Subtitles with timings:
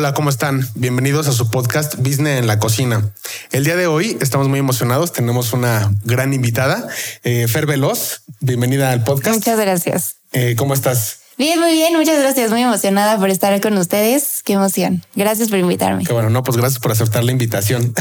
[0.00, 0.66] Hola, ¿cómo están?
[0.76, 3.12] Bienvenidos a su podcast Business en la Cocina.
[3.52, 5.12] El día de hoy estamos muy emocionados.
[5.12, 6.88] Tenemos una gran invitada,
[7.22, 8.22] eh, Fer Veloz.
[8.40, 9.36] Bienvenida al podcast.
[9.36, 10.16] Muchas gracias.
[10.32, 11.19] Eh, ¿Cómo estás?
[11.40, 11.96] Bien, muy bien.
[11.96, 12.50] Muchas gracias.
[12.50, 14.42] Muy emocionada por estar con ustedes.
[14.44, 15.02] Qué emoción.
[15.14, 16.04] Gracias por invitarme.
[16.04, 17.94] Qué bueno, no, pues gracias por aceptar la invitación.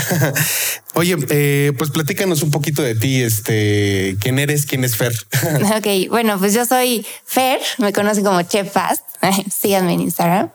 [0.94, 3.22] Oye, eh, pues platícanos un poquito de ti.
[3.22, 4.66] Este, ¿quién eres?
[4.66, 5.14] ¿Quién es Fer?
[5.78, 7.62] ok, bueno, pues yo soy Fer.
[7.78, 9.04] Me conocen como Chef Fast.
[9.58, 10.50] Síganme en Instagram.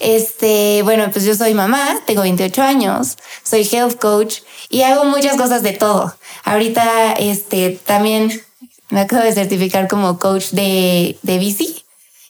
[0.00, 4.38] Este, bueno, pues yo soy mamá, tengo 28 años, soy health coach
[4.68, 6.16] y hago muchas cosas de todo.
[6.42, 8.42] Ahorita, este, también
[8.90, 11.81] me acabo de certificar como coach de, de bici.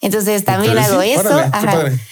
[0.03, 1.43] Entonces también hago eso.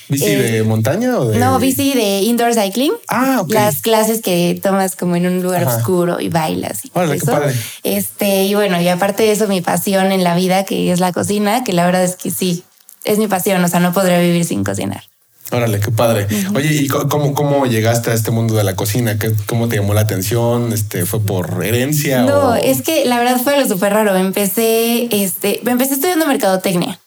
[0.07, 1.37] ¿Bici de eh, montaña o de.?
[1.37, 2.93] No, bici de indoor cycling.
[3.09, 3.51] Ah, ok.
[3.51, 6.85] Las clases que tomas como en un lugar oscuro y bailas.
[6.85, 7.53] Y Órale, qué padre.
[7.83, 11.11] Este, y bueno, y aparte de eso, mi pasión en la vida, que es la
[11.11, 12.63] cocina, que la verdad es que sí,
[13.03, 13.61] es mi pasión.
[13.61, 15.03] O sea, no podría vivir sin cocinar.
[15.51, 16.27] Órale, qué padre.
[16.55, 19.19] Oye, ¿y cómo, cómo llegaste a este mundo de la cocina?
[19.19, 20.71] ¿Qué, ¿Cómo te llamó la atención?
[20.71, 22.21] Este, ¿Fue por herencia?
[22.21, 24.15] No, es que la verdad fue lo súper raro.
[24.15, 27.00] Empecé, este, empecé estudiando mercadotecnia.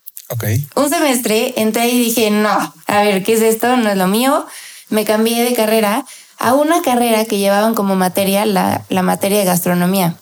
[0.74, 3.76] Un semestre entré y dije, no, a ver, ¿qué es esto?
[3.76, 4.46] No es lo mío.
[4.88, 6.04] Me cambié de carrera
[6.38, 10.16] a una carrera que llevaban como materia la, la materia de gastronomía.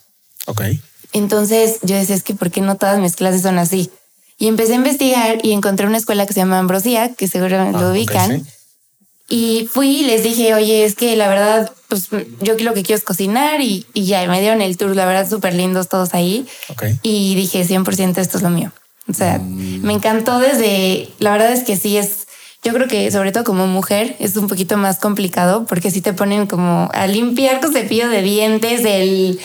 [0.47, 0.63] Ok.
[1.13, 3.91] Entonces yo decía, es que ¿por qué no todas mis clases son así?
[4.39, 7.87] Y empecé a investigar y encontré una escuela que se llama Ambrosía, que seguramente lo
[7.87, 8.47] ah, ubican.
[9.29, 12.09] Y fui y les dije, oye, es que la verdad, pues
[12.41, 15.29] yo lo que quiero es cocinar y, y ya me dieron el tour, la verdad,
[15.31, 16.47] súper lindos todos ahí.
[17.03, 18.73] Y dije, 100% esto es lo mío.
[19.09, 19.83] O sea, mm.
[19.83, 22.29] me encantó desde, la verdad es que sí es,
[22.63, 26.13] yo creo que sobre todo como mujer es un poquito más complicado porque si te
[26.13, 29.41] ponen como a limpiar con cepillo de dientes, el,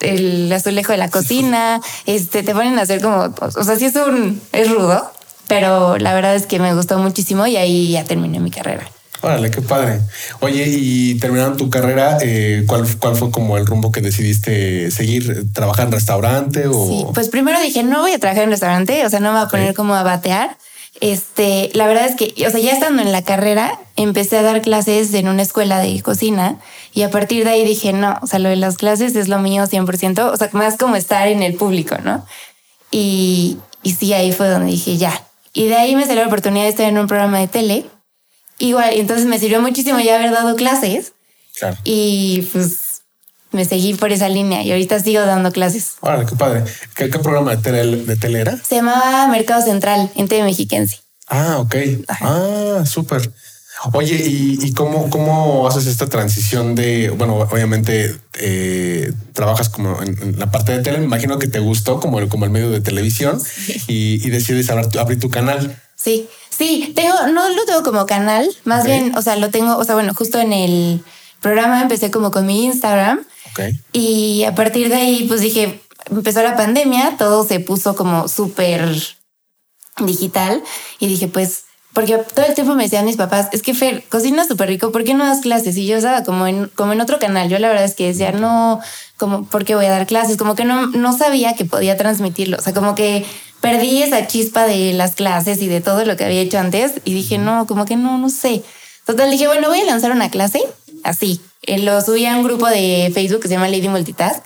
[0.00, 3.96] el azulejo de la cocina, este, te ponen a hacer como, o sea, sí es
[3.96, 5.10] un, es rudo,
[5.48, 8.90] pero la verdad es que me gustó muchísimo y ahí ya terminé mi carrera.
[9.24, 10.00] Órale, qué padre.
[10.40, 15.50] Oye, y terminando tu carrera, eh, ¿cuál, ¿cuál fue como el rumbo que decidiste seguir?
[15.54, 16.86] ¿Trabajar en restaurante o...?
[16.86, 19.46] Sí, pues primero dije, no voy a trabajar en restaurante, o sea, no me voy
[19.46, 20.58] a poner como a batear.
[21.00, 24.60] Este, la verdad es que, o sea, ya estando en la carrera, empecé a dar
[24.60, 26.58] clases en una escuela de cocina
[26.92, 29.38] y a partir de ahí dije, no, o sea, lo de las clases es lo
[29.38, 32.26] mío 100%, o sea, más como estar en el público, ¿no?
[32.90, 35.26] Y, y sí, ahí fue donde dije, ya.
[35.54, 37.86] Y de ahí me salió la oportunidad de estar en un programa de tele
[38.58, 41.12] Igual, entonces me sirvió muchísimo ya haber dado clases.
[41.58, 41.76] Claro.
[41.84, 43.02] Y pues
[43.54, 45.94] me seguí por esa línea y ahorita sigo dando clases.
[46.00, 46.64] Órale, qué padre.
[46.94, 48.56] ¿Qué, programa de tele, de tele era?
[48.56, 51.00] Se llamaba Mercado Central en TV Mexiquense.
[51.28, 51.76] Ah, ok.
[52.08, 53.32] Ah, súper.
[53.92, 60.50] Oye, ¿y, cómo, cómo haces esta transición de, bueno, obviamente eh, trabajas como en, la
[60.50, 63.40] parte de tele, me imagino que te gustó como el, como el medio de televisión
[63.86, 65.76] y, y decides abrir tu canal.
[65.96, 69.84] Sí, Sí, tengo, no lo tengo como canal, más bien, o sea, lo tengo, o
[69.84, 71.04] sea, bueno, justo en el
[71.40, 73.24] programa empecé como con mi Instagram.
[73.92, 78.96] Y a partir de ahí, pues dije, empezó la pandemia, todo se puso como súper
[79.98, 80.62] digital
[80.98, 84.44] y dije, pues, porque todo el tiempo me decían mis papás, es que Fer, cocina
[84.44, 85.76] súper rico, ¿por qué no das clases?
[85.76, 88.32] Y yo estaba como en, como en otro canal, yo la verdad es que decía,
[88.32, 88.80] no,
[89.16, 90.36] como, ¿por qué voy a dar clases?
[90.36, 93.24] Como que no, no sabía que podía transmitirlo, o sea, como que
[93.64, 97.14] perdí esa chispa de las clases y de todo lo que había hecho antes y
[97.14, 98.62] dije, no, como que no, no sé.
[99.06, 100.60] Total, dije, bueno, voy a lanzar una clase
[101.02, 101.40] así.
[101.62, 104.44] Eh, lo subí a un grupo de Facebook que se llama Lady Multitask.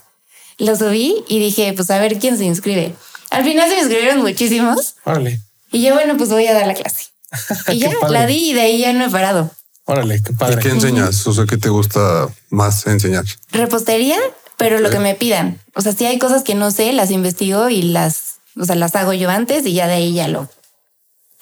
[0.58, 2.94] Lo subí y dije, pues a ver quién se inscribe.
[3.30, 4.94] Al final se me inscribieron muchísimos.
[5.02, 5.40] Órale.
[5.72, 7.06] Y yo, bueno, pues voy a dar la clase.
[7.72, 9.50] y ya la di y de ahí ya no he parado.
[9.86, 10.60] Órale, qué padre.
[10.60, 11.26] ¿Y qué enseñas?
[11.26, 13.24] O sea, ¿qué te gusta más enseñar?
[13.50, 14.18] Repostería,
[14.56, 15.60] pero lo que me pidan.
[15.74, 18.27] O sea, si hay cosas que no sé, las investigo y las
[18.58, 20.48] o sea, las hago yo antes y ya de ahí ya lo.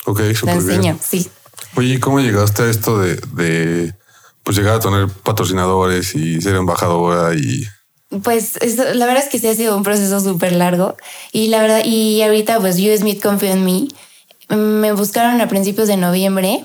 [0.05, 1.29] Ok, súper enseño, sí.
[1.75, 3.95] Oye, ¿cómo llegaste a esto de, de
[4.43, 7.67] pues llegar a tener patrocinadores y ser embajadora y
[8.23, 8.53] pues
[8.95, 10.97] la verdad es que sí ha sido un proceso súper largo
[11.33, 13.89] y la verdad, y ahorita pues US Meet Confío en mí.
[14.49, 16.65] Me buscaron a principios de noviembre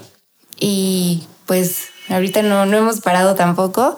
[0.60, 3.98] y pues ahorita no, no hemos parado tampoco.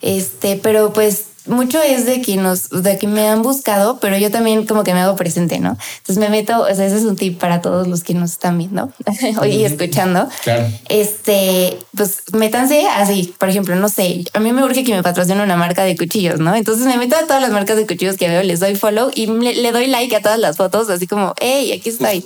[0.00, 4.30] Este, pero pues mucho es de que nos, de que me han buscado, pero yo
[4.30, 5.76] también como que me hago presente, ¿no?
[5.98, 8.56] Entonces me meto, o sea, ese es un tip para todos los que nos están
[8.58, 8.90] viendo
[9.40, 10.28] hoy y escuchando.
[10.42, 10.66] Claro.
[10.88, 15.42] Este, pues métanse así, por ejemplo, no sé, a mí me urge que me patrocine
[15.42, 16.54] una marca de cuchillos, ¿no?
[16.54, 19.26] Entonces me meto a todas las marcas de cuchillos que veo, les doy follow y
[19.26, 22.24] le, doy like a todas las fotos, así como, hey, aquí estoy.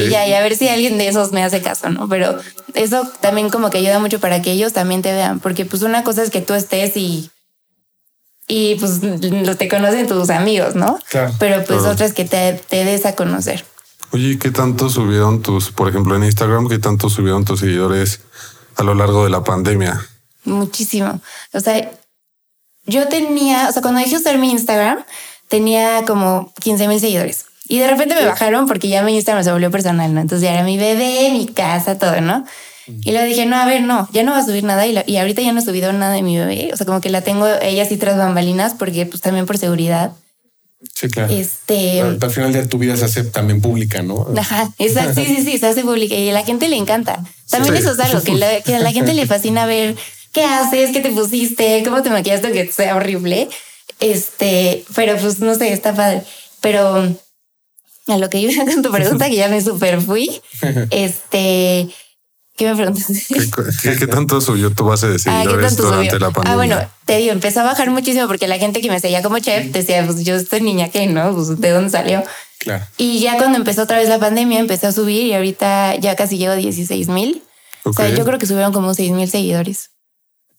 [0.00, 2.08] Y ya, y a ver si alguien de esos me hace caso, ¿no?
[2.08, 2.38] Pero
[2.74, 6.02] eso también como que ayuda mucho para que ellos también te vean, porque pues una
[6.02, 7.30] cosa es que tú estés y
[8.50, 10.98] y pues lo te conocen tus amigos, ¿no?
[11.08, 11.32] Claro.
[11.38, 13.64] Pero pues otras que te, te des a conocer.
[14.10, 18.22] Oye, ¿qué tanto subieron tus, por ejemplo, en Instagram, qué tanto subieron tus seguidores
[18.74, 20.04] a lo largo de la pandemia?
[20.42, 21.20] Muchísimo.
[21.52, 21.92] O sea,
[22.86, 25.04] yo tenía, o sea, cuando dejé usar mi Instagram,
[25.46, 27.44] tenía como 15 mil seguidores.
[27.68, 30.20] Y de repente me bajaron porque ya mi Instagram se volvió personal, ¿no?
[30.20, 32.44] Entonces ya era mi bebé, mi casa, todo, ¿no?
[32.86, 34.86] Y luego dije, no, a ver, no, ya no va a subir nada.
[34.86, 36.70] Y, y ahorita ya no he subido nada de mi bebé.
[36.72, 40.12] O sea, como que la tengo ella sí tras bambalinas porque pues también por seguridad.
[40.94, 41.32] Sí, claro.
[41.32, 42.00] Este.
[42.00, 44.26] al final de tu vida se hace también pública, ¿no?
[44.36, 45.20] Ajá, exacto.
[45.20, 47.22] Sí, sí, sí, se hace pública y a la gente le encanta.
[47.50, 49.96] También eso es algo que, que, a la gente le fascina ver
[50.32, 53.48] qué haces, qué te pusiste, cómo te maquillaste, que sea horrible.
[54.00, 56.22] Este, pero pues no sé, está padre.
[56.60, 57.14] Pero
[58.06, 60.40] a lo que iba con tu pregunta, que ya me super fui,
[60.90, 61.88] este,
[62.60, 63.06] ¿Qué me preguntas?
[63.82, 66.52] ¿Qué, tanto subió tu base de ah, seguidores durante la pandemia?
[66.52, 69.38] Ah, bueno, te digo, empezó a bajar muchísimo porque la gente que me seguía como
[69.38, 71.34] chef decía, pues yo estoy niña que, ¿no?
[71.34, 72.22] Pues de dónde salió.
[72.58, 72.84] Claro.
[72.98, 76.36] Y ya cuando empezó otra vez la pandemia, empecé a subir y ahorita ya casi
[76.36, 77.42] llevo 16 mil.
[77.84, 79.92] O sea, yo creo que subieron como 6 mil seguidores.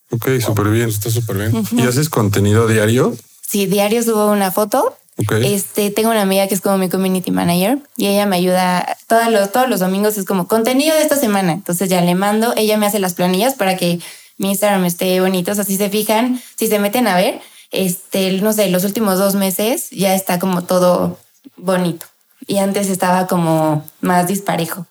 [0.09, 0.89] Ok, súper bien.
[0.89, 1.63] Está súper bien.
[1.73, 3.15] ¿Y haces contenido diario?
[3.47, 7.79] Sí, diario subo una foto este, tengo una amiga que es como mi community manager
[7.97, 10.17] y ella me ayuda todos los, todos los domingos.
[10.17, 11.51] Es como contenido de esta semana.
[11.53, 13.99] Entonces ya le mando, ella me hace las planillas para que
[14.37, 15.51] mi Instagram esté bonito.
[15.51, 17.41] O sea, si se fijan, si se meten a ver,
[17.71, 21.19] este, no sé, los últimos dos meses ya está como todo
[21.57, 22.05] bonito.
[22.47, 24.87] Y antes estaba como más disparejo.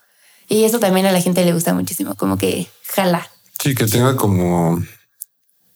[0.49, 3.29] Y eso también a la gente le gusta muchísimo, como que jala.
[3.63, 4.83] Sí, que tenga como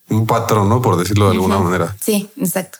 [0.08, 0.80] un patrón, ¿no?
[0.80, 1.96] Por decirlo de alguna manera.
[2.00, 2.78] Sí, exacto.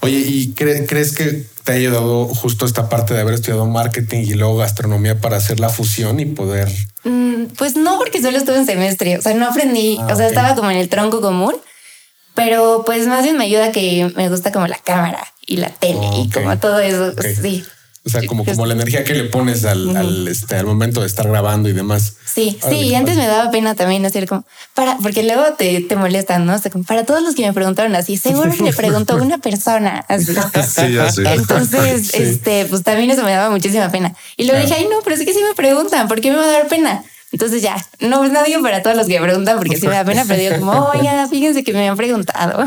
[0.00, 4.34] Oye, ¿y crees que te ha ayudado justo esta parte de haber estudiado marketing y
[4.34, 6.68] luego gastronomía para hacer la fusión y poder?
[7.04, 10.28] Mm, pues no, porque solo estuve en semestre, o sea, no aprendí, ah, o sea,
[10.28, 11.54] estaba como en el tronco común,
[12.34, 16.08] pero pues más bien me ayuda que me gusta como la cámara y la tele
[16.18, 17.12] y como todo eso,
[17.42, 17.64] sí.
[18.06, 21.08] O sea, como, como la energía que le pones al, al, este, al momento de
[21.08, 22.12] estar grabando y demás.
[22.24, 24.44] Sí, sí, y antes me daba pena también hacer como,
[24.74, 26.54] para, porque luego te, te molestan, ¿no?
[26.54, 29.38] O sea, como para todos los que me preguntaron así, seguro que le preguntó una
[29.38, 30.34] persona así.
[30.66, 31.22] Sí, ya sé.
[31.24, 34.14] Entonces, este, pues también eso me daba muchísima pena.
[34.36, 36.44] Y luego dije, ay, no, pero es que sí me preguntan, ¿por qué me va
[36.44, 37.02] a dar pena?
[37.32, 40.04] Entonces ya, no, no digo para todos los que me preguntan porque sí me da
[40.04, 42.64] pena, pero digo como, oye, fíjense que me han preguntado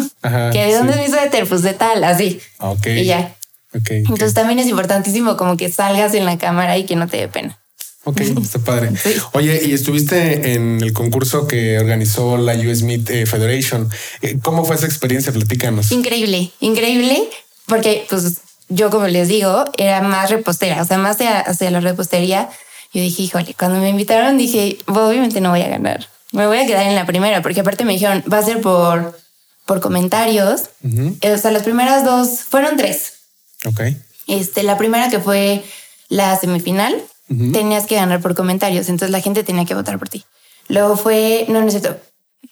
[0.51, 2.41] que de dónde es mi suéter, pues de tal, así.
[2.59, 2.87] Ok.
[2.87, 3.35] Y ya,
[3.73, 7.27] entonces también es importantísimo como que salgas en la cámara y que no te dé
[7.27, 7.59] pena.
[8.05, 8.91] Ok, está padre.
[9.33, 13.89] Oye, y estuviste en el concurso que organizó la US Meet eh, Federation.
[14.21, 15.33] Eh, ¿Cómo fue esa experiencia?
[15.33, 15.91] Platícanos.
[15.91, 17.29] Increíble, increíble,
[17.67, 18.37] porque pues
[18.69, 22.49] yo como les digo, era más repostera, o sea, más hacia, la repostería.
[22.93, 26.07] Yo dije, híjole, cuando me invitaron dije, obviamente no voy a ganar.
[26.31, 29.19] Me voy a quedar en la primera, porque aparte me dijeron, va a ser por,
[29.65, 30.69] por comentarios.
[30.83, 33.18] O sea, las primeras dos, fueron tres.
[33.65, 33.81] Ok.
[34.27, 35.63] Este, la primera que fue
[36.07, 40.23] la semifinal, tenías que ganar por comentarios, entonces la gente tenía que votar por ti.
[40.67, 41.71] Luego fue, no, no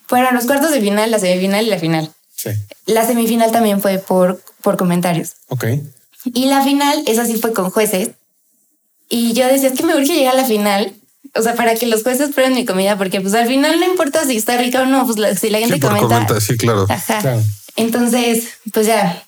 [0.07, 2.12] fueron los cuartos de final, la semifinal y la final.
[2.36, 2.51] Sí.
[2.86, 5.33] La semifinal también fue por, por comentarios.
[5.48, 5.65] Ok.
[6.25, 8.12] Y la final, esa sí fue con jueces.
[9.09, 10.94] Y yo decía, es que me urge llegar a la final,
[11.36, 14.25] o sea, para que los jueces prueben mi comida, porque pues al final no importa
[14.25, 16.39] si está rica o no, pues si la gente comenta.
[16.39, 16.86] Sí, claro.
[16.89, 17.42] Ajá.
[17.75, 19.27] Entonces, pues ya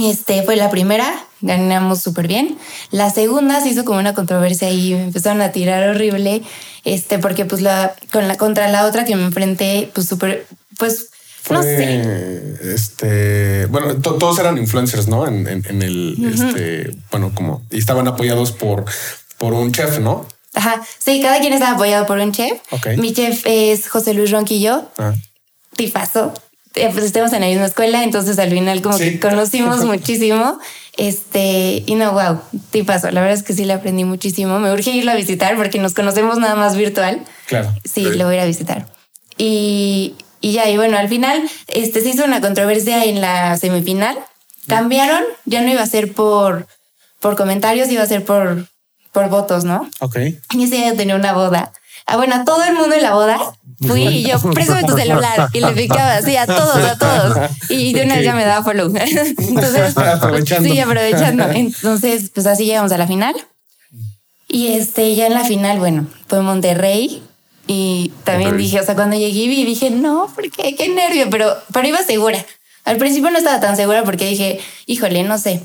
[0.00, 2.58] este fue la primera, ganamos súper bien.
[2.90, 6.42] La segunda se hizo como una controversia y me empezaron a tirar horrible,
[6.84, 10.46] este, porque pues la, con la, contra la otra que me enfrenté, pues súper,
[10.78, 11.10] pues
[11.50, 12.56] no sé.
[12.62, 15.26] Este, bueno, todos eran influencers, ¿no?
[15.26, 18.84] En, el, este, bueno, como, y estaban apoyados por,
[19.38, 20.26] por un chef, ¿no?
[20.54, 22.60] Ajá, sí, cada quien estaba apoyado por un chef.
[22.96, 24.88] Mi chef es José Luis Ronquillo.
[24.98, 25.14] Ah.
[25.76, 26.34] Tifazo.
[26.78, 30.58] Eh, pues estemos en la misma escuela, entonces al final como que conocimos muchísimo.
[30.96, 32.40] Este, y no, wow,
[32.84, 34.58] pasó La verdad es que sí le aprendí muchísimo.
[34.58, 37.24] Me urge irlo a visitar porque nos conocemos nada más virtual.
[37.46, 37.72] Claro.
[37.84, 38.86] Sí, lo voy a ir a visitar.
[39.36, 44.18] Y, y ya, y bueno, al final este, se hizo una controversia en la semifinal.
[44.66, 46.66] Cambiaron, ya no iba a ser por,
[47.20, 48.66] por comentarios, iba a ser por,
[49.12, 49.88] por votos, ¿no?
[50.00, 50.16] Ok.
[50.54, 51.72] Y ese día tenía una boda.
[52.10, 53.38] Ah, bueno, a todo el mundo en la boda
[53.86, 55.50] fui y yo, préstame tu celular.
[55.52, 57.50] Y le picaba así a todos, a todos.
[57.68, 58.90] Y de una vez ya me daba follow.
[58.96, 60.68] Entonces, aprovechando.
[60.68, 61.44] Sí, aprovechando.
[61.54, 63.34] Entonces, pues así llegamos a la final.
[64.48, 67.22] Y este, ya en la final, bueno, fue Monterrey.
[67.66, 71.54] Y también dije, o sea, cuando llegué y vi, dije, no, porque qué nervio, pero,
[71.74, 72.42] pero iba segura.
[72.86, 75.60] Al principio no estaba tan segura porque dije, híjole, no sé.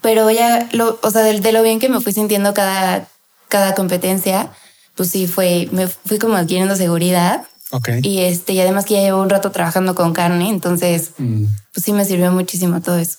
[0.00, 3.06] Pero ya, lo, o sea, de, de lo bien que me fui sintiendo cada,
[3.48, 4.50] cada competencia,
[4.96, 7.44] pues sí fue, me fui como adquiriendo seguridad.
[7.70, 7.88] Ok.
[8.02, 11.44] Y este, y además que ya llevo un rato trabajando con carne, entonces, mm.
[11.72, 13.18] pues sí me sirvió muchísimo todo eso.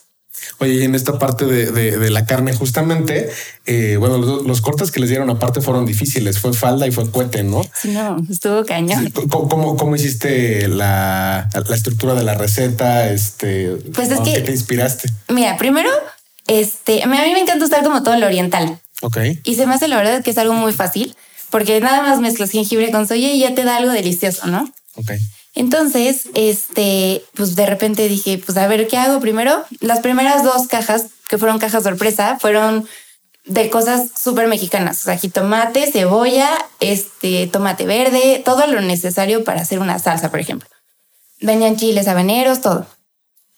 [0.60, 3.30] Oye, y en esta parte de, la carne, justamente,
[3.66, 6.40] eh, bueno, los, cortes que les dieron aparte fueron difíciles.
[6.40, 7.62] Fue falda y fue cuete, ¿no?
[7.76, 9.12] Sí, no, estuvo cañón.
[9.30, 13.12] ¿Cómo, cómo, hiciste la, estructura de la receta?
[13.12, 15.10] Este, pues es que ¿qué te inspiraste?
[15.30, 15.90] Mira, primero,
[16.48, 18.80] este, a mí me encanta usar como todo lo oriental.
[19.02, 19.18] Ok.
[19.44, 21.16] Y se me hace la verdad que es algo muy fácil
[21.54, 24.68] porque nada más mezclas jengibre con soya y ya te da algo delicioso, ¿no?
[24.96, 25.12] Ok.
[25.54, 29.64] Entonces, este, pues de repente dije, pues a ver qué hago primero.
[29.80, 32.88] Las primeras dos cajas, que fueron cajas sorpresa, fueron
[33.46, 35.02] de cosas súper mexicanas.
[35.02, 40.40] O sea, jitomate, cebolla, este, tomate verde, todo lo necesario para hacer una salsa, por
[40.40, 40.68] ejemplo.
[41.40, 42.88] Venían chiles habaneros, todo.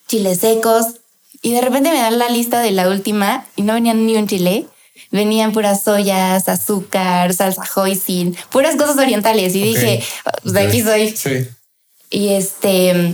[0.10, 0.96] Chiles secos.
[1.42, 4.28] Y de repente me dan la lista de la última y no venían ni un
[4.28, 4.68] chile.
[5.12, 9.56] Venían puras soyas, azúcar, salsa hoisin, puras cosas orientales.
[9.56, 10.04] Y dije,
[10.42, 11.16] pues de aquí soy.
[11.16, 11.48] Sí.
[12.10, 13.14] Y este,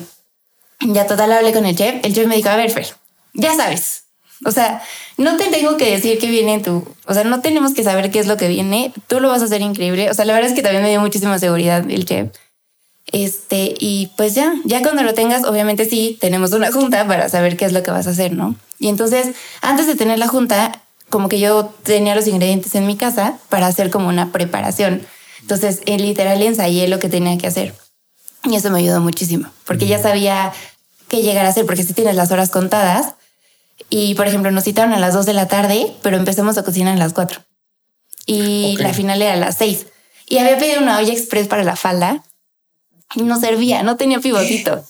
[0.82, 2.04] ya total hablé con el chef.
[2.04, 2.88] El chef me dijo, a ver, Fer,
[3.34, 4.04] ya sabes.
[4.44, 4.82] O sea,
[5.18, 8.10] no te tengo que decir qué viene en tu, o sea, no tenemos que saber
[8.10, 8.92] qué es lo que viene.
[9.08, 10.10] Tú lo vas a hacer increíble.
[10.10, 12.30] O sea, la verdad es que también me dio muchísima seguridad el chef.
[13.12, 17.58] Este, y pues ya, ya cuando lo tengas, obviamente sí, tenemos una junta para saber
[17.58, 18.56] qué es lo que vas a hacer, ¿no?
[18.80, 20.72] Y entonces, antes de tener la junta,
[21.12, 25.06] como que yo tenía los ingredientes en mi casa para hacer como una preparación.
[25.42, 27.76] Entonces, literal ensayé lo que tenía que hacer.
[28.44, 30.52] Y eso me ayudó muchísimo, porque ya sabía
[31.08, 33.14] qué llegar a hacer, porque si tienes las horas contadas.
[33.90, 36.96] Y, por ejemplo, nos citaron a las 2 de la tarde, pero empezamos a cocinar
[36.96, 37.42] a las 4.
[38.26, 39.88] Y la final era a las 6.
[40.28, 42.24] Y había pedido una olla express para la falda
[43.16, 44.86] y no servía, no tenía pivotito.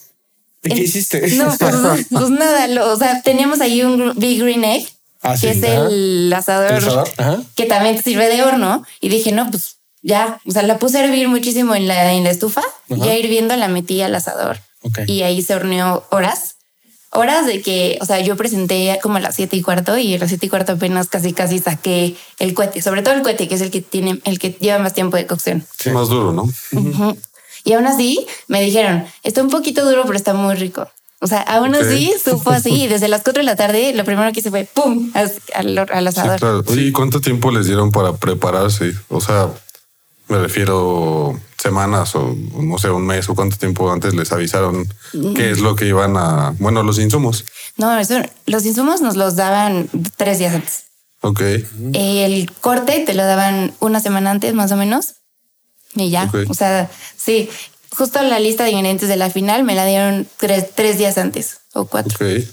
[0.62, 1.26] ¿Y qué hiciste?
[1.32, 4.88] No, pues, pues nada, o sea, teníamos ahí un Big Green Egg,
[5.22, 6.82] ah, que es el asador,
[7.54, 8.84] que también sirve de horno.
[9.00, 12.24] Y dije, no, pues ya, o sea, la puse a hervir muchísimo en la, en
[12.24, 14.58] la estufa, ya hirviendo la metí al asador
[15.06, 16.56] y ahí se horneó horas.
[17.14, 20.18] Horas de que, o sea, yo presenté como a las siete y cuarto y a
[20.18, 23.54] las siete y cuarto apenas casi casi saqué el cohete, sobre todo el cohete, que
[23.56, 25.66] es el que tiene, el que lleva más tiempo de cocción.
[25.78, 26.48] Sí, más duro, ¿no?
[27.64, 30.90] Y aún así me dijeron, está un poquito duro, pero está muy rico.
[31.22, 32.88] O sea, aún así supo así.
[32.88, 35.32] Desde las cuatro de la tarde, lo primero que hice fue pum al,
[35.88, 36.34] al asador.
[36.34, 36.64] Sí, claro.
[36.74, 38.92] ¿Y cuánto tiempo les dieron para prepararse?
[39.08, 39.48] O sea,
[40.26, 44.88] me refiero semanas o no sé, un mes o cuánto tiempo antes les avisaron
[45.36, 47.44] qué es lo que iban a, bueno, los insumos.
[47.76, 50.86] No, eso, los insumos nos los daban tres días antes.
[51.20, 51.40] Ok.
[51.94, 55.14] El corte te lo daban una semana antes, más o menos.
[55.94, 57.48] Y ya, o sea, sí,
[57.96, 61.58] justo la lista de ingredientes de la final me la dieron tres, tres días antes
[61.74, 62.14] o cuatro.
[62.14, 62.44] Ok.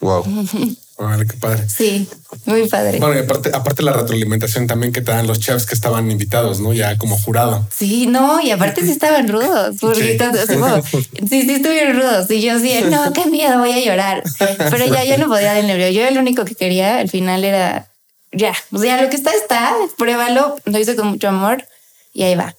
[0.00, 0.24] Wow.
[0.98, 1.66] Vale, qué padre.
[1.66, 2.06] Sí,
[2.44, 2.98] muy padre.
[2.98, 6.60] Bueno, y aparte, aparte la retroalimentación también que te dan los chefs que estaban invitados,
[6.60, 6.74] ¿no?
[6.74, 7.66] Ya como jurado.
[7.74, 9.76] Sí, no, y aparte sí estaban rudos.
[9.80, 10.18] Porque
[10.90, 11.26] sí.
[11.26, 12.30] sí, sí, estuvieron rudos.
[12.30, 14.22] Y yo sí, no, qué miedo, voy a llorar.
[14.38, 15.88] Pero ya yo no podía del nervio.
[15.88, 17.90] Yo lo único que quería al final era
[18.32, 20.56] ya, o sea, lo que está, está, pruébalo.
[20.66, 21.64] Lo hice con mucho amor
[22.12, 22.54] y ahí va.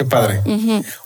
[0.00, 0.40] Qué padre.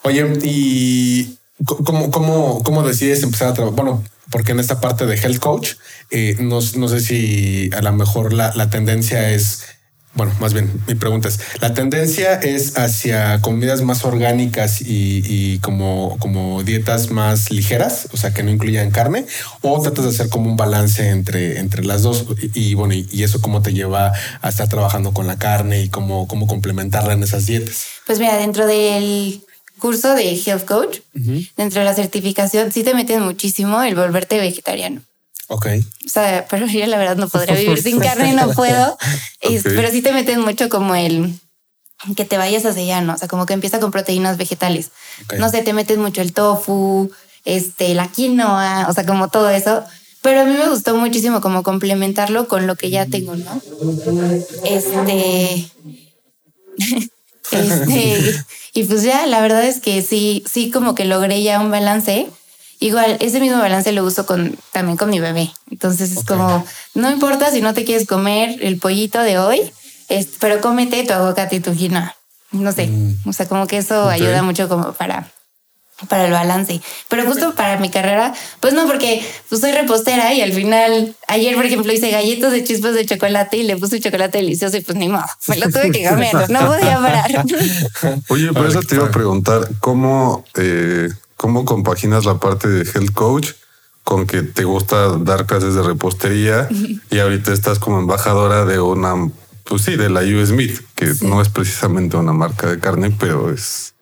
[0.03, 3.75] Oye, y cómo, cómo, cómo decides empezar a trabajar?
[3.75, 5.73] Bueno, porque en esta parte de health coach,
[6.11, 9.65] eh, no, sé si a lo mejor la, tendencia es,
[10.15, 16.17] bueno, más bien mi pregunta es, ¿la tendencia es hacia comidas más orgánicas y, como,
[16.19, 19.25] como dietas más ligeras, o sea, que no incluyan carne,
[19.61, 22.25] o tratas de hacer como un balance entre, entre las dos?
[22.53, 26.27] Y, bueno, y, eso cómo te lleva a estar trabajando con la carne y cómo,
[26.27, 27.85] cómo complementarla en esas dietas.
[28.05, 29.41] Pues mira, dentro del
[29.79, 35.01] curso de Health Coach, dentro de la certificación, sí te meten muchísimo el volverte vegetariano.
[35.47, 35.67] Ok.
[36.05, 38.97] O sea, pero yo la verdad no podría vivir sin carne, no puedo.
[39.63, 41.39] pero sí te meten mucho como el
[42.15, 43.13] que te vayas hacia allá, ¿no?
[43.13, 44.91] O sea, como que empieza con proteínas vegetales.
[45.37, 47.11] No sé, te metes mucho el tofu,
[47.45, 49.83] este, la quinoa, o sea, como todo eso.
[50.21, 53.61] Pero a mí me gustó muchísimo como complementarlo con lo que ya tengo, ¿no?
[54.63, 55.69] Este.
[57.51, 58.45] este.
[58.77, 62.27] Y pues ya, la verdad es que sí, sí, como que logré ya un balance.
[62.79, 65.51] Igual, ese mismo balance lo uso con, también con mi bebé.
[65.71, 69.61] Entonces es como, no importa si no te quieres comer el pollito de hoy,
[70.09, 72.15] es, pero cómete tu aguacate y tu quinoa.
[72.51, 73.27] No sé, mm.
[73.27, 75.31] o sea, como que eso ayuda mucho como para
[76.09, 76.81] para el balance.
[77.07, 81.55] Pero justo para mi carrera, pues no, porque pues soy repostera y al final, ayer
[81.55, 84.97] por ejemplo hice galletas de chispas de chocolate y le puse chocolate delicioso y pues
[84.97, 87.45] ni modo, me lo tuve que comer, no podía parar.
[88.29, 93.13] Oye, por eso te iba a preguntar, ¿cómo, eh, ¿cómo compaginas la parte de health
[93.13, 93.51] coach
[94.03, 96.69] con que te gusta dar clases de repostería
[97.11, 99.31] y ahorita estás como embajadora de una,
[99.63, 103.51] pues sí, de la US Meat, que no es precisamente una marca de carne, pero
[103.51, 103.93] es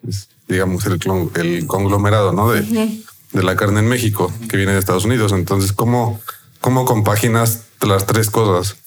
[0.47, 0.99] digamos, el,
[1.35, 2.51] el conglomerado ¿no?
[2.51, 2.61] de,
[3.31, 5.31] de la carne en México que viene de Estados Unidos.
[5.31, 6.19] Entonces, ¿cómo
[6.63, 8.77] ¿Cómo compaginas las tres cosas?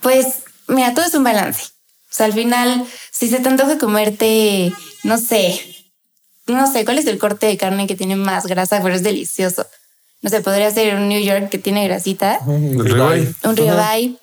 [0.00, 1.64] Pues mira, todo es un balance.
[1.64, 5.73] O sea, al final, si se te antoja comerte, no sé,
[6.46, 9.66] no sé, ¿cuál es el corte de carne que tiene más grasa, pero es delicioso?
[10.22, 12.40] No sé, podría ser un New York que tiene grasita.
[12.46, 13.34] Un ribeye.
[13.44, 14.16] Un ribeye.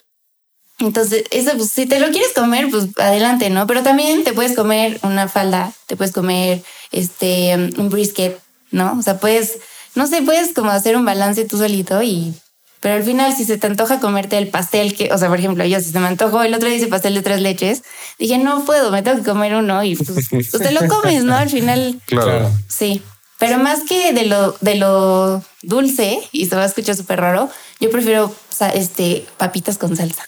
[0.79, 3.67] Entonces, eso, pues, si te lo quieres comer, pues adelante, ¿no?
[3.67, 8.39] Pero también te puedes comer una falda, te puedes comer este, un brisket,
[8.71, 8.97] ¿no?
[8.97, 9.59] O sea, puedes,
[9.93, 12.33] no sé, puedes como hacer un balance tú solito y
[12.81, 15.63] pero al final, si se te antoja comerte el pastel, que, o sea, por ejemplo,
[15.63, 17.83] yo si se me antojó el otro día hice pastel de tres leches,
[18.17, 21.35] dije, no puedo, me tengo que comer uno y pues, pues te lo comes, ¿no?
[21.35, 22.01] Al final.
[22.07, 22.51] Claro.
[22.67, 23.03] Sí.
[23.37, 27.49] Pero más que de lo, de lo dulce, y se va a escuchar súper raro,
[27.79, 30.27] yo prefiero o sea, este, papitas con salsa.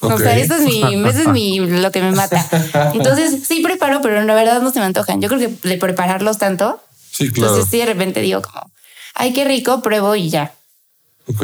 [0.00, 2.46] O sea, eso es mi, eso es mi, lo que me mata.
[2.92, 5.22] Entonces, sí preparo, pero la verdad no se me antojan.
[5.22, 6.82] Yo creo que de prepararlos tanto.
[7.10, 7.54] Sí, claro.
[7.54, 8.70] Entonces, sí, de repente digo como,
[9.14, 10.52] ay, qué rico, pruebo y ya.
[11.28, 11.42] Ok.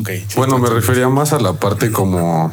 [0.00, 0.26] okay.
[0.36, 2.52] Bueno, me refería más a la parte como,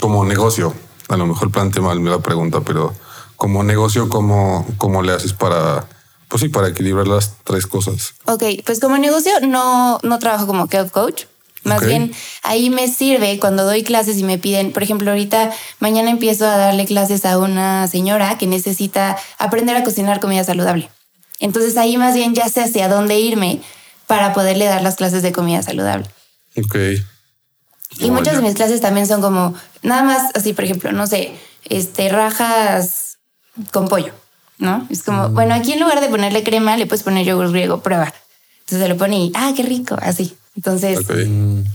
[0.00, 0.74] como negocio.
[1.08, 2.94] A lo mejor planteé mal la pregunta, pero
[3.36, 5.86] como negocio, ¿cómo, cómo le haces para,
[6.28, 8.14] pues sí, para equilibrar las tres cosas?
[8.26, 11.24] Ok, pues como negocio no, no trabajo como health coach.
[11.64, 16.10] Más bien, ahí me sirve cuando doy clases y me piden, por ejemplo, ahorita mañana
[16.10, 20.88] empiezo a darle clases a una señora que necesita aprender a cocinar comida saludable.
[21.40, 23.60] Entonces ahí más bien ya sé hacia dónde irme
[24.08, 26.08] para poderle dar las clases de comida saludable.
[26.56, 26.76] Ok.
[28.00, 31.32] Y muchas de mis clases también son como, nada más así, por ejemplo, no sé,
[31.68, 33.18] este, rajas
[33.70, 34.12] con pollo,
[34.58, 34.86] ¿no?
[34.90, 35.34] Es como, mm.
[35.34, 38.12] bueno, aquí en lugar de ponerle crema, le puedes poner yogur griego, prueba.
[38.60, 40.36] Entonces se lo pone y, ah, qué rico, así.
[40.56, 40.98] Entonces,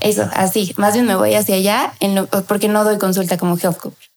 [0.01, 0.73] eso, así.
[0.75, 4.09] Más bien me voy hacia allá en porque no doy consulta como health coach.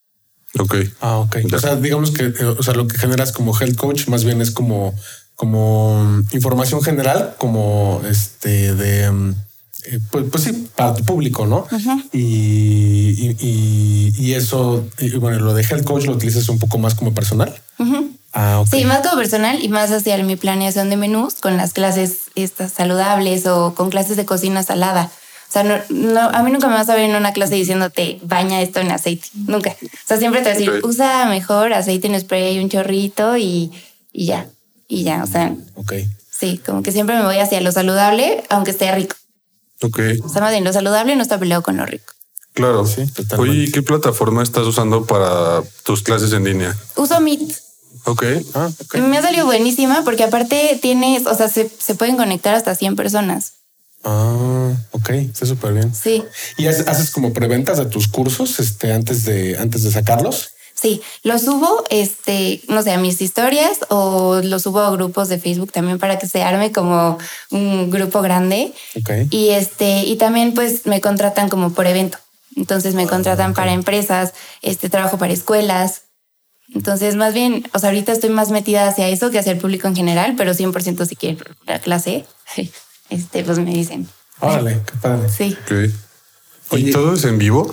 [0.59, 0.75] Ok.
[1.01, 1.37] Ah, ok.
[1.55, 4.51] O sea, digamos que, o sea, lo que generas como health coach más bien es
[4.51, 4.93] como
[5.37, 9.35] como mm, información general, como este de mm,
[9.89, 11.67] eh, pues, pues, sí, para tu público, ¿no?
[12.13, 13.37] y,
[14.19, 14.85] y, eso,
[15.21, 17.55] bueno, lo de health coach lo utilizas un poco más como personal.
[18.33, 22.23] ah, Sí, más como personal y más hacia mi planeación de menús con las clases
[22.35, 25.11] estas saludables o con clases de cocina salada.
[25.49, 28.61] O sea, no, a mí nunca me vas a ver en una clase diciéndote baña
[28.61, 29.29] esto en aceite.
[29.35, 29.71] Nunca.
[29.71, 33.37] O sea, siempre te voy a decir, usa mejor aceite en spray y un chorrito
[33.37, 33.71] y,
[34.13, 34.49] y ya
[34.89, 35.55] y ya, o sea.
[35.75, 35.95] Ok.
[36.31, 39.17] Sí, como que siempre me voy hacia lo saludable, aunque esté rico.
[39.83, 40.01] Ok.
[40.23, 42.13] O sea, más bien, lo saludable no está peleado con lo rico.
[42.53, 43.37] Claro, sí, totalmente.
[43.37, 46.77] Oye, ¿qué plataforma estás usando para tus clases en línea?
[46.97, 47.55] Uso Meet.
[48.05, 48.25] Ok.
[48.55, 49.01] Ah, okay.
[49.03, 52.97] Me ha salido buenísima porque aparte tienes, o sea, se, se pueden conectar hasta 100
[52.97, 53.53] personas.
[54.05, 55.95] Ah, ok, está súper bien.
[55.95, 56.23] Sí.
[56.57, 60.51] ¿Y haces como preventas de tus cursos este, antes, de, antes de sacarlos?
[60.81, 65.39] Sí, lo subo, este, no sé, a mis historias o lo subo a grupos de
[65.39, 67.17] Facebook también para que se arme como
[67.51, 68.75] un grupo grande.
[69.01, 69.27] Okay.
[69.31, 72.19] Y este, y también pues me contratan como por evento.
[72.57, 76.03] Entonces me ah, contratan para empresas, este trabajo para escuelas.
[76.75, 79.89] Entonces, más bien, o sea, ahorita estoy más metida hacia eso que hacia el público
[79.89, 82.27] en general, pero 100% si quieren la clase,
[83.11, 84.09] este, pues me dicen.
[84.41, 85.29] Órale, qué padre.
[85.31, 85.57] Sí.
[86.73, 87.73] ¿Y todo es en vivo?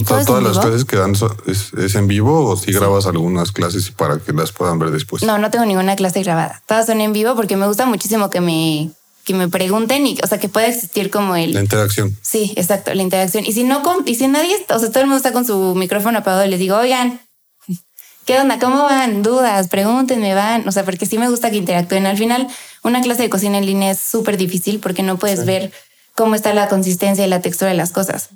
[0.00, 1.14] Todas las clases que dan
[1.46, 5.22] es, en vivo o si grabas algunas clases para que las puedan ver después.
[5.22, 6.62] No, no tengo ninguna clase grabada.
[6.66, 8.90] Todas son en vivo porque me gusta muchísimo que me
[9.24, 12.16] que me pregunten y o sea que pueda existir como el la interacción.
[12.22, 13.44] Sí, exacto, la interacción.
[13.44, 16.18] Y si no y si nadie, o sea, todo el mundo está con su micrófono
[16.18, 17.20] apagado y les digo, "Oigan,
[18.26, 18.58] ¿qué onda?
[18.58, 19.22] ¿Cómo van?
[19.22, 22.06] Dudas, pregúntenme, van." O sea, porque sí me gusta que interactúen.
[22.06, 22.48] Al final,
[22.82, 25.70] una clase de cocina en línea es súper difícil porque no puedes ver
[26.14, 28.30] cómo está la consistencia y la textura de las cosas.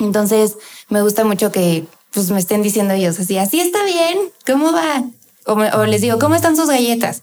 [0.00, 0.56] Entonces,
[0.88, 5.04] me gusta mucho que pues me estén diciendo ellos así, así está bien, ¿cómo va?
[5.44, 7.22] O, les digo, ¿cómo están sus galletas?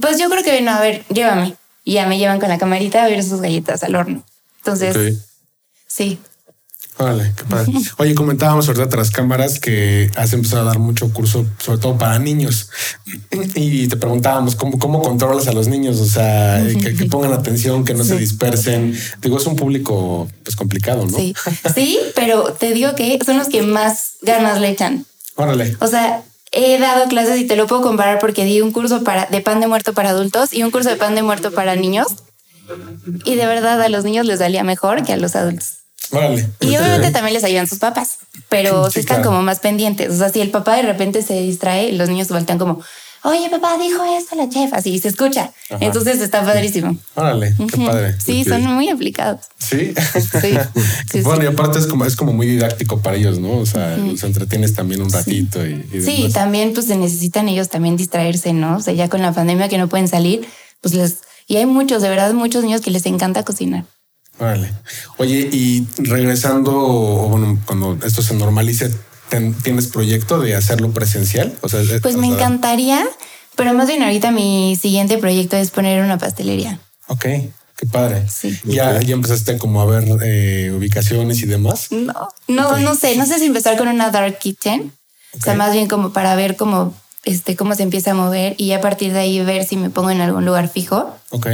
[0.00, 1.56] Pues yo creo que, bueno, a ver, llévame.
[1.84, 4.24] Y ya me llevan con la camarita a ver sus galletas al horno.
[4.58, 5.24] Entonces,
[5.86, 6.18] sí,
[6.98, 7.72] Vale, qué padre.
[7.98, 12.18] Oye, comentábamos ahorita tras cámaras que has empezado a dar mucho curso, sobre todo para
[12.18, 12.70] niños.
[13.54, 17.94] Y te preguntábamos cómo, cómo controlas a los niños, o sea, que, pongan atención, que
[17.94, 18.96] no se dispersen.
[19.20, 21.16] Digo, es un público pues complicado, ¿no?
[21.16, 21.34] Sí,
[21.74, 25.06] sí, pero te digo que son los que más ganas le echan.
[25.36, 25.76] Órale.
[25.80, 29.26] O sea, he dado clases y te lo puedo comparar porque di un curso para,
[29.26, 32.08] de pan de muerto para adultos y un curso de pan de muerto para niños.
[33.24, 35.81] Y de verdad a los niños les salía mejor que a los adultos.
[36.60, 40.10] Y obviamente también les ayudan sus papás, pero sí, están como más pendientes.
[40.10, 42.82] O sea, si el papá de repente se distrae, los niños voltean como,
[43.24, 45.52] oye, papá dijo esto la chef, así se escucha.
[45.80, 46.96] Entonces está padrísimo.
[47.14, 48.14] Órale, qué padre.
[48.22, 49.46] Sí, son muy aplicados.
[49.58, 49.94] Sí.
[51.10, 51.20] sí.
[51.22, 53.58] bueno, y aparte es como, es como muy didáctico para ellos, ¿no?
[53.58, 55.64] O sea, los entretienes también un ratito.
[55.66, 58.76] Y, sí, también pues se necesitan ellos también distraerse, ¿no?
[58.76, 60.46] O sea, ya con la pandemia que no pueden salir,
[60.80, 61.18] pues les...
[61.46, 63.84] Y hay muchos, de verdad, muchos niños que les encanta cocinar.
[64.38, 64.72] Vale.
[65.18, 68.90] Oye, y regresando, bueno, cuando esto se normalice,
[69.62, 71.56] ¿tienes proyecto de hacerlo presencial?
[71.60, 73.04] O sea, pues me encantaría,
[73.56, 76.80] pero más bien ahorita mi siguiente proyecto es poner una pastelería.
[77.08, 77.26] Ok.
[77.76, 78.28] Qué padre.
[78.28, 78.56] Sí.
[78.64, 81.88] ¿Ya, ya empezaste como a ver eh, ubicaciones y demás?
[81.90, 83.16] No, no, no sé.
[83.16, 84.92] No sé si empezar con una dark kitchen.
[85.36, 88.72] O sea, más bien como para ver cómo, este, cómo se empieza a mover y
[88.72, 91.16] a partir de ahí ver si me pongo en algún lugar fijo.
[91.30, 91.48] Ok.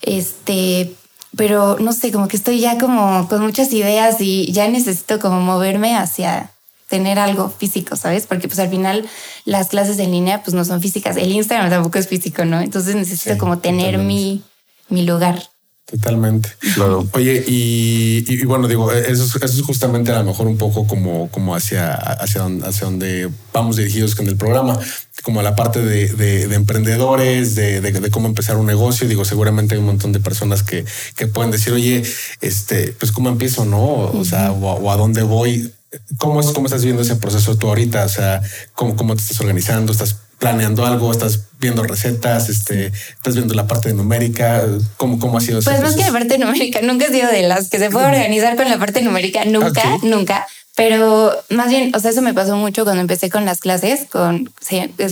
[0.00, 0.94] Este,
[1.36, 5.40] pero no sé, como que estoy ya como con muchas ideas y ya necesito como
[5.40, 6.50] moverme hacia
[6.88, 8.26] tener algo físico, ¿sabes?
[8.26, 9.08] Porque pues al final
[9.44, 11.16] las clases en línea pues no son físicas.
[11.16, 12.60] El Instagram tampoco es físico, ¿no?
[12.60, 14.42] Entonces necesito como tener mi,
[14.88, 15.42] mi lugar.
[15.86, 16.48] Totalmente.
[16.74, 17.06] Claro.
[17.12, 21.30] Oye, y, bueno, digo, eso es, eso es, justamente a lo mejor un poco como,
[21.30, 24.78] como hacia, hacia, donde, hacia donde vamos dirigidos con el programa,
[25.22, 29.06] como la parte de, de, emprendedores, de, de, cómo empezar un negocio.
[29.06, 32.02] Digo, seguramente hay un montón de personas que, que pueden decir, oye,
[32.40, 33.84] este, pues cómo empiezo, ¿no?
[33.84, 35.70] O sea, o, a dónde voy.
[36.16, 38.04] ¿Cómo, es, ¿Cómo estás viendo ese proceso tú ahorita?
[38.04, 38.42] O sea,
[38.74, 39.92] ¿cómo, cómo te estás organizando?
[39.92, 41.10] ¿Estás planeando algo?
[41.10, 42.48] ¿Estás viendo recetas?
[42.48, 44.62] Este, ¿Estás viendo la parte numérica?
[44.96, 47.68] ¿Cómo, cómo ha sido Pues más que la parte numérica, nunca he sido de las
[47.68, 50.46] que se puede organizar con la parte numérica, nunca, nunca.
[50.76, 54.52] Pero más bien, o sea, eso me pasó mucho cuando empecé con las clases, con,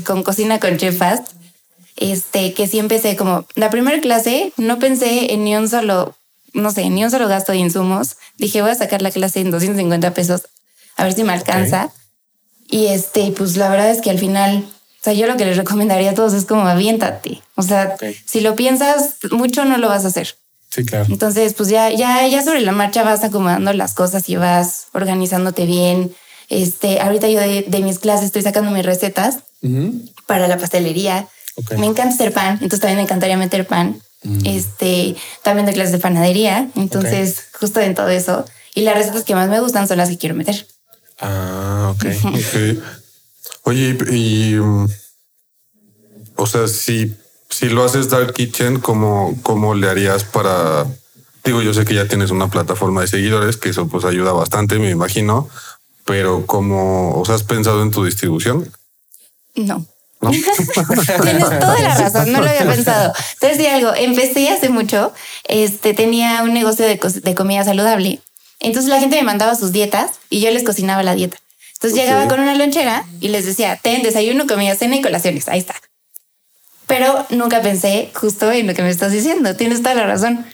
[0.04, 1.28] con cocina con Chef Fast.
[1.96, 6.16] Este, que sí empecé como la primera clase, no pensé en ni un solo,
[6.52, 8.16] no sé, ni un solo gasto de insumos.
[8.38, 10.42] Dije, voy a sacar la clase en 250 pesos,
[10.96, 11.92] a ver si me alcanza.
[12.68, 14.64] Y este, pues la verdad es que al final
[15.02, 17.42] o sea, yo lo que les recomendaría a todos es como aviéntate.
[17.56, 20.36] O sea, si lo piensas mucho, no lo vas a hacer.
[20.70, 21.06] Sí, claro.
[21.08, 25.66] Entonces, pues ya, ya, ya sobre la marcha vas acomodando las cosas y vas organizándote
[25.66, 26.14] bien.
[26.48, 29.40] Este, ahorita yo de, mis clases estoy sacando mis recetas
[30.28, 31.26] para la pastelería.
[31.76, 34.00] Me encanta hacer pan, entonces también me encantaría meter pan.
[34.22, 34.46] Mm.
[34.46, 36.68] Este, también de clases de panadería.
[36.76, 38.44] Entonces, justo en todo eso.
[38.76, 40.64] Y las recetas que más me gustan son las que quiero meter.
[41.18, 42.04] Ah, ok.
[43.62, 44.86] Oye, y, mm,
[46.36, 47.14] o sea, si,
[47.48, 50.86] si lo haces Dark Kitchen, ¿cómo, ¿cómo le harías para...
[51.44, 54.78] Digo, yo sé que ya tienes una plataforma de seguidores, que eso pues ayuda bastante,
[54.78, 55.48] me imagino,
[56.04, 58.70] pero ¿cómo, o sea, has pensado en tu distribución?
[59.54, 59.84] No.
[60.20, 63.12] Tienes toda la razón, no lo había pensado.
[63.34, 65.12] Entonces, di algo, empecé hace mucho,
[65.44, 68.20] este, tenía un negocio de, de comida saludable.
[68.60, 71.41] Entonces la gente me mandaba sus dietas y yo les cocinaba la dieta.
[71.82, 75.48] Entonces llegaba con una lonchera y les decía, ten desayuno, comida, cena y colaciones.
[75.48, 75.74] Ahí está.
[76.86, 79.56] Pero nunca pensé justo en lo que me estás diciendo.
[79.56, 80.46] Tienes toda la razón.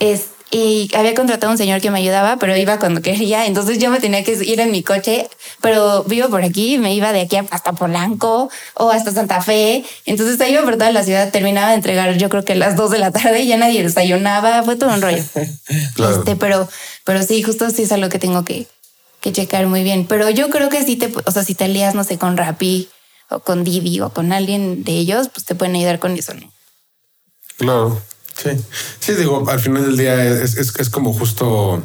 [0.00, 3.46] Es, y había contratado a un señor que me ayudaba, pero iba cuando quería.
[3.46, 5.28] Entonces yo me tenía que ir en mi coche,
[5.60, 9.84] pero vivo por aquí, me iba de aquí hasta Polanco o hasta Santa Fe.
[10.06, 12.74] Entonces ahí iba por toda la ciudad, terminaba de entregar yo creo que a las
[12.74, 15.22] dos de la tarde y ya nadie desayunaba, fue todo un rollo.
[16.10, 16.68] Este, pero,
[17.04, 18.66] pero sí, justo sí es algo que tengo que,
[19.24, 20.06] que checar muy bien.
[20.06, 22.90] Pero yo creo que si te, o sea, si te lías, no sé, con Rappi
[23.30, 26.52] o con Divi o con alguien de ellos, pues te pueden ayudar con eso, ¿no?
[27.56, 28.02] Claro.
[28.36, 28.50] Sí.
[29.00, 31.82] Sí, digo, al final del día es, es, como justo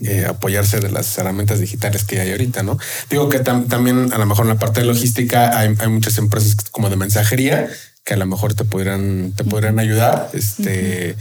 [0.00, 2.78] eh, apoyarse de las herramientas digitales que hay ahorita, ¿no?
[3.10, 6.54] Digo que también a lo mejor en la parte de logística hay, hay, muchas empresas
[6.70, 7.68] como de mensajería
[8.04, 10.30] que a lo mejor te podrían, te podrían ayudar.
[10.32, 11.16] Este,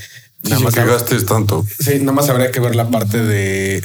[0.50, 1.66] Nada más que gastes tanto.
[1.80, 3.82] Sí, nada más habría que ver la parte de,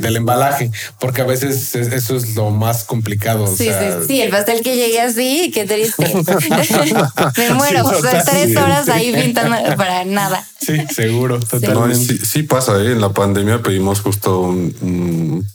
[0.00, 3.46] del embalaje, porque a veces eso es lo más complicado.
[3.46, 6.12] Sí, sí, sí, el pastel que llegue así, qué triste.
[7.36, 7.84] Me muero,
[8.24, 10.44] tres horas ahí pintando para nada.
[10.60, 12.18] Sí, seguro, totalmente.
[12.24, 12.92] Sí, pasa, ¿eh?
[12.92, 15.46] en la pandemia pedimos justo un,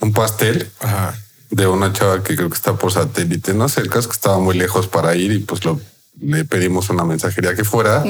[0.00, 0.70] un, pastel.
[1.50, 4.38] de una chava que creo que está por satélite, no sé, el caso que estaba
[4.38, 5.80] muy lejos para ir y pues lo,
[6.20, 8.04] le pedimos una mensajería que fuera.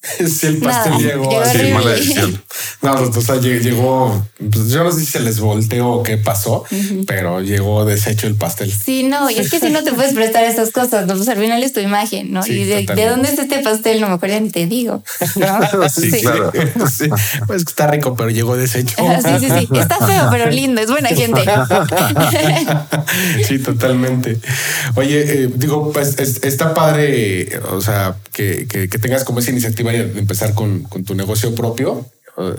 [0.28, 1.58] Si el pastel llegó así.
[1.72, 2.42] mala decisión.
[2.82, 6.64] No, o sea, llegó, pues yo no sé si se les volteó o qué pasó,
[7.06, 8.72] pero llegó deshecho el pastel.
[8.72, 11.16] Sí, no, y es que si no te puedes prestar esas cosas, ¿no?
[11.16, 12.46] pues al final es tu imagen, ¿no?
[12.46, 15.02] y de, dónde es este pastel, no me acuerdo ni te digo.
[15.94, 16.52] sí, claro.
[17.46, 18.96] Pues está rico, pero llegó deshecho.
[18.96, 19.78] sí, sí, sí.
[19.78, 21.42] Está feo, pero lindo, es buena gente.
[23.46, 24.38] sí, totalmente.
[24.94, 30.18] Oye, eh, digo, pues está padre, o sea, que, que tengas como esa iniciativa de
[30.18, 32.06] empezar con, con tu negocio propio,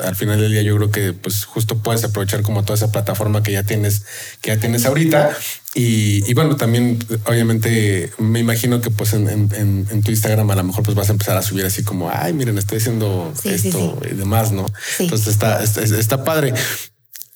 [0.03, 3.41] al final del día yo creo que pues justo puedes aprovechar como toda esa plataforma
[3.43, 4.03] que ya tienes,
[4.41, 5.35] que ya tienes ahorita.
[5.73, 10.83] Y, bueno, también obviamente me imagino que pues en, en, tu Instagram a lo mejor
[10.83, 14.51] pues vas a empezar a subir así como, ay, miren, estoy haciendo esto y demás,
[14.51, 14.65] ¿no?
[14.97, 16.53] Entonces está, está, padre.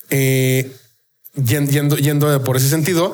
[0.09, 0.71] Eh,
[1.35, 3.13] yendo, yendo por ese sentido,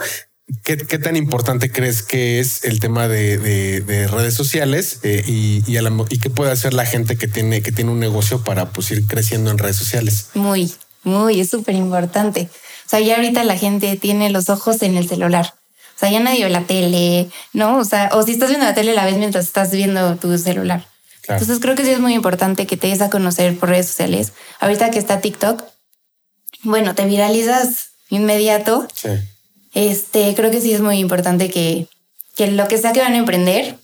[0.63, 6.29] ¿qué, tan importante crees que es el tema de, redes sociales eh, y, y, qué
[6.29, 9.57] puede hacer la gente que tiene, que tiene un negocio para pues, ir creciendo en
[9.57, 10.29] redes sociales?
[10.33, 12.49] Muy, muy, es súper importante.
[12.85, 15.53] O sea, ya ahorita la gente tiene los ojos en el celular.
[15.95, 17.77] O sea, ya nadie ve la tele, ¿no?
[17.77, 20.88] O sea, o si estás viendo la tele la ves mientras estás viendo tu celular.
[21.27, 24.33] Entonces creo que sí es muy importante que te des a conocer por redes sociales.
[24.59, 25.63] Ahorita que está TikTok,
[26.63, 28.88] bueno, te viralizas inmediato.
[28.95, 29.09] Sí.
[29.73, 31.88] Este, creo que sí es muy importante que,
[32.36, 33.77] que lo que sea que van a emprender,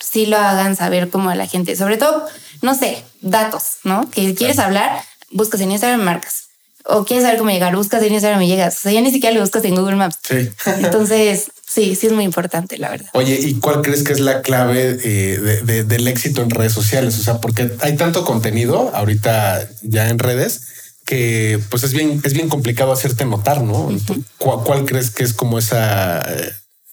[0.00, 1.76] sí lo hagan saber como a la gente.
[1.76, 2.26] Sobre todo,
[2.62, 4.08] no sé, datos, ¿no?
[4.10, 6.44] Que quieres hablar, buscas en Instagram marcas.
[6.84, 8.78] O quieres saber cómo llegar, buscas en Instagram y llegas.
[8.78, 10.18] O sea, ya ni siquiera lo buscas en Google Maps.
[10.26, 10.48] Sí.
[10.82, 13.10] Entonces, sí, sí es muy importante, la verdad.
[13.12, 17.18] Oye, ¿y cuál crees que es la clave eh, del éxito en redes sociales?
[17.18, 20.62] O sea, porque hay tanto contenido ahorita ya en redes
[21.08, 23.88] que pues es bien, es bien complicado hacerte notar, ¿no?
[24.36, 26.22] ¿Cuál, crees que es como esa,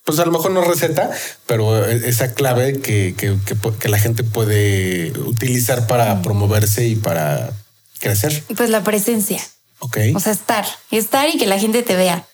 [0.05, 1.11] pues a lo mejor no receta,
[1.45, 7.51] pero esa clave que, que, la gente puede utilizar para promoverse y para
[7.99, 8.41] crecer?
[8.55, 9.41] Pues la presencia.
[9.79, 9.97] Ok.
[10.15, 12.25] O sea, estar, estar y que la gente te vea.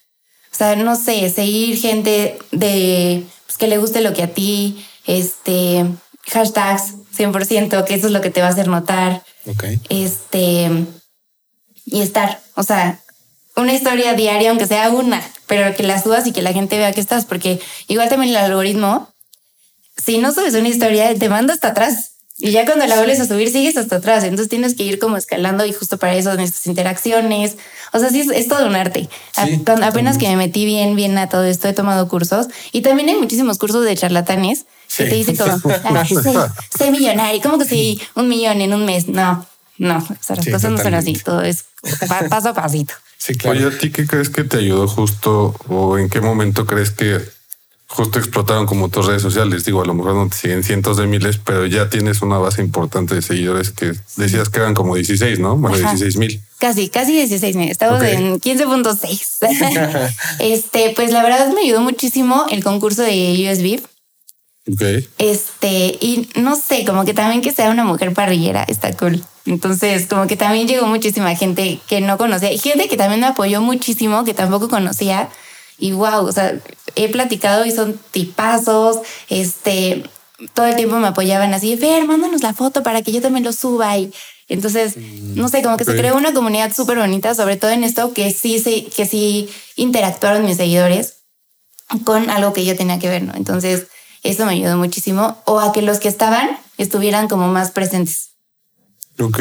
[0.54, 4.86] O sea, no sé, seguir gente de pues, que le guste lo que a ti,
[5.08, 5.88] este,
[6.28, 9.24] hashtags 100%, que eso es lo que te va a hacer notar.
[9.48, 9.64] Ok.
[9.90, 10.70] Este,
[11.92, 13.00] y estar, o sea,
[13.56, 16.94] una historia diaria, aunque sea una, pero que la subas y que la gente vea
[16.94, 19.10] que estás, porque igual también el algoritmo,
[20.04, 22.12] si no subes una historia, te manda hasta atrás.
[22.44, 24.24] Y ya cuando la vuelves a subir, sigues hasta atrás.
[24.24, 27.58] Entonces tienes que ir como escalando y justo para eso, en estas interacciones.
[27.94, 29.10] O sea, sí, es, todo un arte.
[29.84, 32.48] apenas que me metí bien, bien a todo esto, he tomado cursos.
[32.72, 34.66] Y también hay muchísimos cursos de charlatanes
[34.98, 35.52] que te dicen como,
[35.84, 36.04] ah,
[36.90, 37.42] millonario.
[37.44, 39.08] ¿Cómo que sí, un millón en un mes?
[39.08, 39.46] No,
[39.78, 39.98] no.
[39.98, 41.14] O sea, las cosas no son así.
[41.14, 41.66] Todo es
[42.30, 42.94] paso a pasito.
[43.18, 43.58] Sí, claro.
[43.58, 47.22] Oye, ¿a ti qué crees que te ayudó justo o en qué momento crees que
[47.92, 49.66] justo explotaron como tus redes sociales.
[49.66, 52.62] Digo, a lo mejor no te siguen cientos de miles, pero ya tienes una base
[52.62, 55.58] importante de seguidores que decías que eran como 16, ¿no?
[55.58, 56.42] Bueno, 16 mil.
[56.58, 57.70] Casi, casi 16 mil.
[57.70, 60.12] Estamos en 15.6.
[60.40, 63.82] este, pues la verdad me ayudó muchísimo el concurso de USB.
[64.72, 65.06] Ok.
[65.18, 69.22] Este, y no sé, como que también que sea una mujer parrillera está cool.
[69.46, 73.62] Entonces, como que también llegó muchísima gente que no conocía gente que también me apoyó
[73.62, 75.30] muchísimo, que tampoco conocía
[75.80, 76.54] y wow, o sea,
[76.96, 79.00] he platicado y son tipazos,
[79.30, 80.04] este,
[80.54, 83.52] todo el tiempo me apoyaban así, ver, mándanos la foto para que yo también lo
[83.52, 84.14] suba y
[84.48, 87.84] entonces, mm, no sé, como que se creó una comunidad súper bonita, sobre todo en
[87.84, 88.62] esto que sí,
[88.96, 91.20] que sí interactuaron mis seguidores
[92.04, 93.34] con algo que yo tenía que ver, ¿no?
[93.36, 93.88] Entonces,
[94.24, 98.31] eso me ayudó muchísimo, o a que los que estaban estuvieran como más presentes.
[99.22, 99.40] Ok.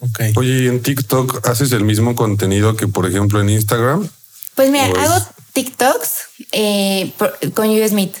[0.00, 0.20] Ok.
[0.36, 4.08] Oye, ¿y en TikTok haces el mismo contenido que, por ejemplo, en Instagram?
[4.54, 6.10] Pues mira, hago TikToks
[6.52, 7.12] eh,
[7.54, 8.14] con US Meet.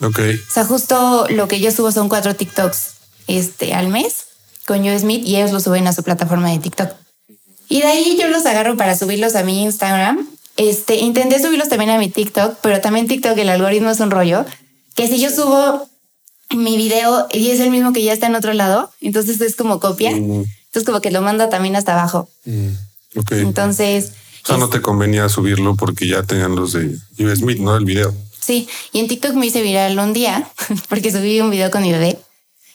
[0.00, 0.18] Ok.
[0.18, 2.90] O sea, justo lo que yo subo son cuatro TikToks
[3.26, 4.26] este, al mes
[4.66, 6.90] con US Meet y ellos lo suben a su plataforma de TikTok.
[7.68, 10.26] Y de ahí yo los agarro para subirlos a mi Instagram.
[10.56, 14.44] Este, intenté subirlos también a mi TikTok, pero también TikTok, el algoritmo es un rollo.
[14.94, 15.88] Que si yo subo
[16.54, 19.80] mi video y es el mismo que ya está en otro lado, entonces es como
[19.80, 20.12] copia.
[20.12, 20.44] Mm.
[20.66, 22.28] Entonces como que lo manda también hasta abajo.
[22.44, 22.70] Mm.
[23.30, 24.12] Entonces
[24.46, 27.76] o sea, no te convenía subirlo porque ya tenían los de US Smith, ¿no?
[27.76, 28.14] El video.
[28.38, 30.48] Sí, y en TikTok me hice viral un día
[30.88, 32.16] porque subí un video con mi bebé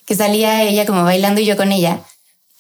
[0.06, 2.02] que salía ella como bailando y yo con ella.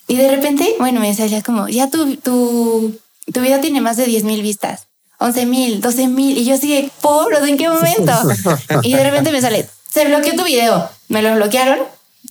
[0.07, 2.97] Y de repente, bueno, me salía como, ya tu, tu,
[3.33, 4.87] tu video tiene más de 10 mil vistas,
[5.19, 6.37] 11 mil, 12 mil.
[6.37, 8.13] Y yo así, pobre, ¿en qué momento?
[8.83, 10.89] y de repente me sale, se bloqueó tu video.
[11.09, 11.79] Me lo bloquearon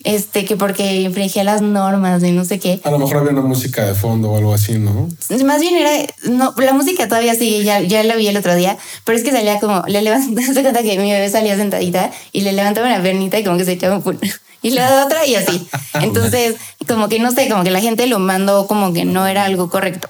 [0.05, 2.81] este, que porque infringía las normas y no sé qué.
[2.85, 5.09] A lo mejor había una música de fondo o algo así, ¿no?
[5.45, 8.79] Más bien era, no, la música todavía sigue, ya, ya la vi el otro día,
[9.05, 12.43] pero es que salía como, le levantaba, se cuenta que mi bebé salía sentadita y
[12.43, 14.21] le levantaba una pernita y como que se echaba un
[14.63, 15.69] y le daba otra y así.
[15.95, 19.45] Entonces, como que no sé, como que la gente lo mandó como que no era
[19.45, 20.09] algo correcto.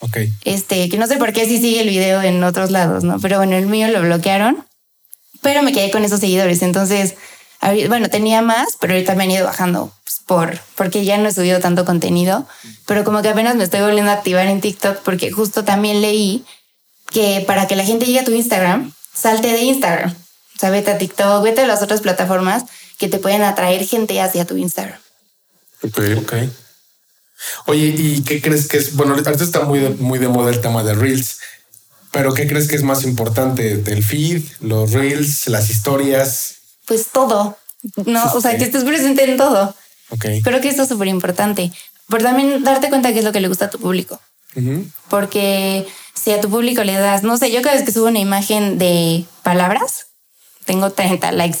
[0.00, 0.18] Ok.
[0.44, 3.18] Este, que no sé por qué sí sigue el video en otros lados, ¿no?
[3.20, 4.64] Pero bueno, el mío lo bloquearon,
[5.42, 6.62] pero me quedé con esos seguidores.
[6.62, 7.14] Entonces,
[7.88, 11.34] bueno, tenía más, pero ahorita me han ido bajando pues, por, porque ya no he
[11.34, 12.46] subido tanto contenido,
[12.86, 16.44] pero como que apenas me estoy volviendo a activar en TikTok porque justo también leí
[17.10, 20.10] que para que la gente llegue a tu Instagram, salte de Instagram.
[20.10, 22.64] O sea, vete a TikTok, vete a las otras plataformas
[22.98, 24.98] que te pueden atraer gente hacia tu Instagram.
[25.82, 26.32] Ok, ok.
[27.66, 28.96] Oye, ¿y qué crees que es?
[28.96, 31.38] Bueno, ahorita está muy de, muy de moda el tema de Reels,
[32.12, 33.72] pero ¿qué crees que es más importante?
[33.72, 36.58] ¿El feed, los Reels, las historias?
[36.88, 37.56] pues todo,
[38.06, 38.32] ¿no?
[38.32, 39.74] O sea, que estés presente en todo.
[40.08, 40.24] Ok.
[40.42, 41.70] Creo que esto es súper importante.
[42.08, 44.18] Pero también darte cuenta qué es lo que le gusta a tu público.
[45.08, 48.18] Porque si a tu público le das, no sé, yo cada vez que subo una
[48.18, 50.06] imagen de palabras,
[50.64, 51.60] tengo 30 likes.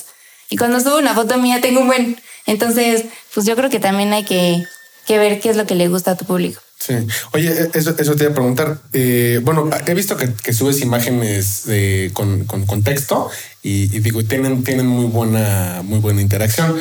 [0.50, 2.20] Y cuando subo una foto mía, tengo un buen.
[2.46, 4.64] Entonces, pues yo creo que también hay que,
[5.06, 6.60] que ver qué es lo que le gusta a tu público.
[6.78, 6.94] Sí.
[7.32, 8.78] Oye, e, eso, eso te iba a preguntar.
[8.92, 11.64] Eh, bueno, he visto que, subes imágenes
[12.12, 13.30] con, con, texto
[13.62, 16.76] y, digo, tienen, tienen muy buena, muy buena interacción,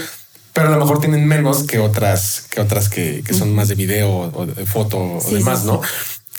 [0.54, 4.32] pero a lo mejor tienen menos que otras, que otras que, son más de video
[4.34, 5.82] o de foto o demás, ¿no?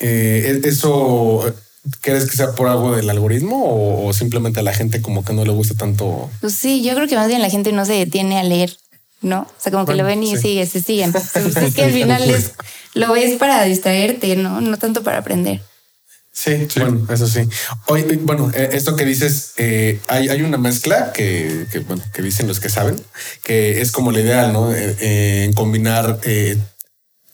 [0.00, 1.44] Eh, e, eso
[2.00, 5.44] ¿Crees que sea por algo del algoritmo o, simplemente a la gente como que no
[5.44, 6.30] le gusta tanto?
[6.40, 8.76] Pues sí, yo creo que más bien la gente no se detiene a leer,
[9.22, 9.42] ¿no?
[9.42, 11.12] O sea, como que lo ven y sigue, se siguen.
[11.32, 12.52] Pues es que al final es,
[12.98, 14.60] lo ves para distraerte, ¿no?
[14.60, 15.60] No tanto para aprender.
[16.32, 17.40] Sí, bueno, eso sí.
[17.86, 22.46] Hoy, bueno, eh, esto que dices, eh, hay, hay, una mezcla que, bueno, que dicen
[22.46, 23.00] los que saben,
[23.42, 24.72] que es como la ideal, ¿no?
[24.72, 26.20] Eh, en combinar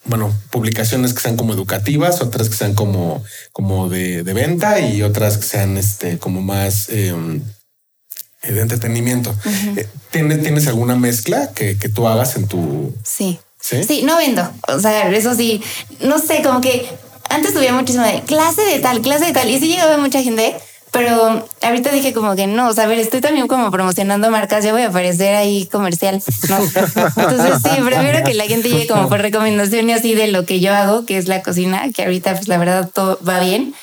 [0.07, 5.38] bueno, publicaciones que sean como educativas, otras que sean como, como de, venta y otras
[5.38, 7.42] que sean este, como más em,
[8.42, 9.35] de entretenimiento.
[9.77, 12.94] Eh, ¿Tienes, ¿Tienes alguna mezcla que, que tú hagas en tu...
[13.03, 13.38] Sí.
[13.83, 14.03] Sí.
[14.03, 14.48] No vendo.
[14.68, 15.62] O sea, eso sí,
[16.00, 16.87] no sé, como que
[17.31, 20.55] antes tuve muchísimo de clase de tal, clase de tal, y sí llegaba mucha gente
[20.94, 24.64] pero ahorita dije como que no, o sea, a ver, estoy también como promocionando marcas,
[24.64, 26.22] ya voy a aparecer ahí comercial.
[27.16, 30.72] Entonces sí, prefiero que la gente llegue como por recomendaciones así de lo que yo
[30.72, 33.74] hago, que es la cocina, que ahorita pues la verdad todo va bien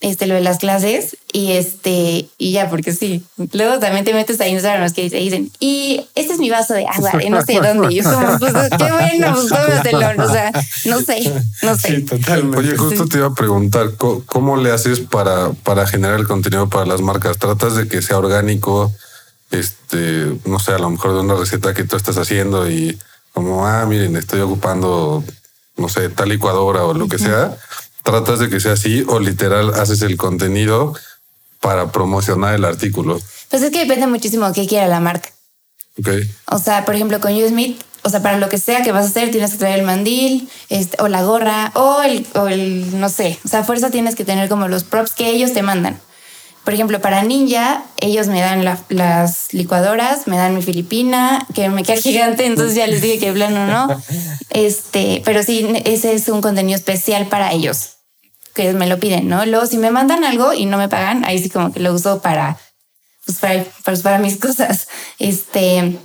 [0.00, 3.24] este, lo de las clases y este, y ya, porque sí.
[3.52, 6.74] Luego también te metes a Instagram los que te dicen, y este es mi vaso
[6.74, 7.92] de agua de no sé dónde.
[7.92, 10.24] Y es como, pues qué bueno, pues tómatelo.
[10.24, 10.52] O sea,
[10.84, 11.32] no sé,
[11.62, 11.96] no sé.
[11.96, 12.58] Sí, totalmente.
[12.58, 16.86] Oye, justo te iba a preguntar, ¿cómo, le haces para, para generar el contenido para
[16.86, 17.38] las marcas?
[17.38, 18.92] ¿Tratas de que sea orgánico?
[19.50, 22.98] Este, no sé, a lo mejor de una receta que tú estás haciendo y
[23.32, 25.24] como, ah, miren, estoy ocupando,
[25.76, 27.56] no sé, tal licuadora o lo que sea
[28.10, 30.94] tratas de que sea así o literal haces el contenido
[31.60, 33.20] para promocionar el artículo?
[33.50, 35.30] Pues es que depende muchísimo de qué quiera la marca.
[35.98, 36.08] Ok.
[36.46, 39.08] O sea, por ejemplo, con Smith, o sea, para lo que sea que vas a
[39.08, 43.08] hacer, tienes que traer el mandil este, o la gorra o el, o el, no
[43.10, 46.00] sé, o sea, fuerza tienes que tener como los props que ellos te mandan.
[46.64, 51.82] Por ejemplo, para Ninja, ellos me dan las licuadoras, me dan mi filipina, que me
[51.82, 54.02] queda gigante, entonces ya les dije que plano no.
[54.50, 57.97] Este, pero sí, ese es un contenido especial para ellos
[58.58, 59.46] que me lo piden, ¿no?
[59.46, 62.20] Luego, si me mandan algo y no me pagan, ahí sí como que lo uso
[62.20, 62.58] para,
[63.24, 64.88] pues para, pues para mis cosas.
[65.20, 65.96] Este,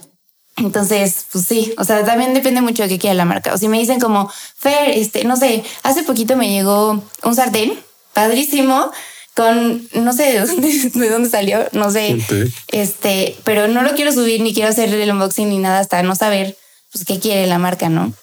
[0.58, 3.56] entonces, pues sí, o sea, también depende mucho de qué quiera la marca.
[3.56, 7.74] O si me dicen como, Fer, este, no sé, hace poquito me llegó un sartén
[8.13, 8.92] padrísimo
[9.34, 12.24] con, no sé de dónde, de dónde salió, no sé,
[12.68, 16.13] este, pero no lo quiero subir ni quiero hacer el unboxing ni nada hasta no
[16.13, 16.56] saber,
[16.92, 18.13] pues, qué quiere la marca, ¿no?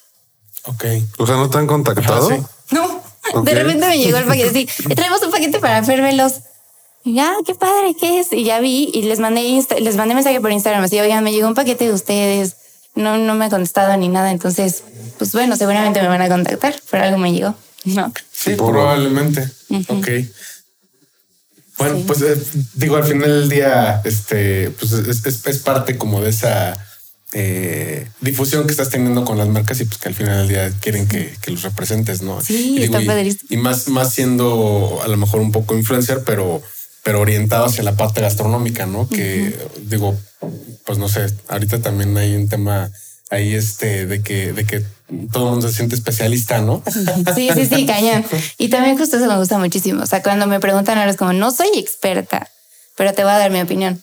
[0.67, 0.85] Ok.
[1.19, 2.31] O sea, ¿no te han contactado?
[2.71, 3.00] No.
[3.45, 6.03] De repente me llegó el paquete así, traemos un paquete para Fer
[7.05, 8.33] Y ya, qué padre, ¿qué es?
[8.33, 9.43] Y ya vi y les mandé
[9.81, 12.57] les mandé mensaje por Instagram así, oigan, me llegó un paquete de ustedes.
[12.95, 14.33] No, no me ha contestado ni nada.
[14.33, 14.83] Entonces,
[15.17, 17.55] pues bueno, seguramente me van a contactar, pero algo me llegó.
[17.87, 18.13] No.
[18.31, 19.49] Sí, probablemente.
[19.89, 20.09] Ok.
[21.79, 22.37] Bueno, pues eh,
[22.75, 26.77] digo, al final del día, este, pues es, es parte como de esa
[27.33, 30.73] eh, difusión que estás teniendo con las marcas y pues que al final del día
[30.81, 32.41] quieren que, los representes, ¿no?
[32.41, 33.01] Sí, y, está
[33.49, 36.61] y, más, más siendo a lo mejor un poco influencer, pero,
[37.05, 39.09] pero orientado hacia la parte gastronómica, ¿no?
[39.09, 40.19] Que digo,
[40.85, 42.91] pues no sé, ahorita también hay un tema
[43.31, 44.85] ahí este de que, de que
[45.33, 46.83] todo el mundo se siente especialista, ¿no?
[47.35, 48.25] Sí, sí, sí, cañón.
[48.59, 50.03] Y también justo eso me gusta muchísimo.
[50.03, 52.49] O sea, cuando me preguntan ahora es como, no soy experta,
[52.97, 54.03] pero te voy a dar mi opinión.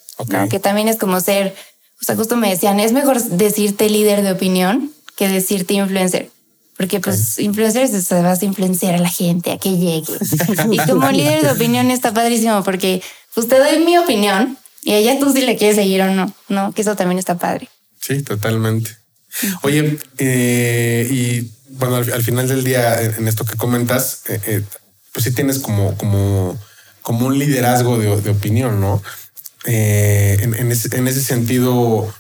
[0.50, 1.54] Que también es como ser
[2.00, 6.30] o sea, justo me decían, es mejor decirte líder de opinión que decirte influencer.
[6.78, 10.14] Porque pues influencer se vas a influenciar a la gente a que llegue.
[10.72, 13.02] y como líder de opinión está padrísimo porque
[13.34, 16.32] pues te doy mi opinión y a ella tú si le quieres seguir o no,
[16.50, 16.72] ¿no?
[16.74, 17.68] Que eso también está padre.
[18.00, 18.96] Sí, totalmente.
[19.64, 24.64] Oye, eh, y bueno, al, final del día, en esto que comentas, eh, eh,
[25.14, 26.58] pues sí tienes como, como,
[27.02, 29.02] como un liderazgo de, de opinión, ¿no?
[29.70, 32.12] Eh, en, ese, sentido,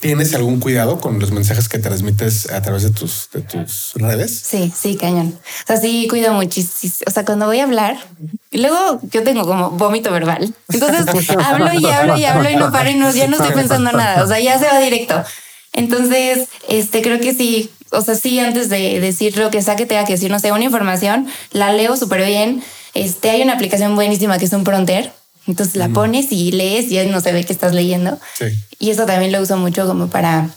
[0.00, 4.40] ¿tienes algún cuidado con los mensajes que transmites a través de tus, de tus redes?
[4.44, 5.38] Sí, sí, cañón.
[5.64, 6.94] O sea, sí, cuido muchísimo.
[7.06, 7.98] O sea, cuando voy a hablar,
[8.50, 10.54] y luego yo tengo como vómito verbal.
[10.70, 13.92] Entonces hablo y hablo y hablo y no paro y no, ya no estoy pensando
[13.92, 14.24] nada.
[14.24, 15.22] O sea, ya se va directo.
[15.74, 19.84] Entonces, este, creo que sí, o sea, sí, antes de decir lo que sea que
[19.84, 22.62] tenga que decir, no sé, una información, la leo súper bien.
[22.94, 25.12] Este, hay una aplicación buenísima que es un pronter,
[25.46, 28.18] entonces la pones y lees y no se ve que estás leyendo.
[28.78, 30.50] Y eso también lo uso mucho como para,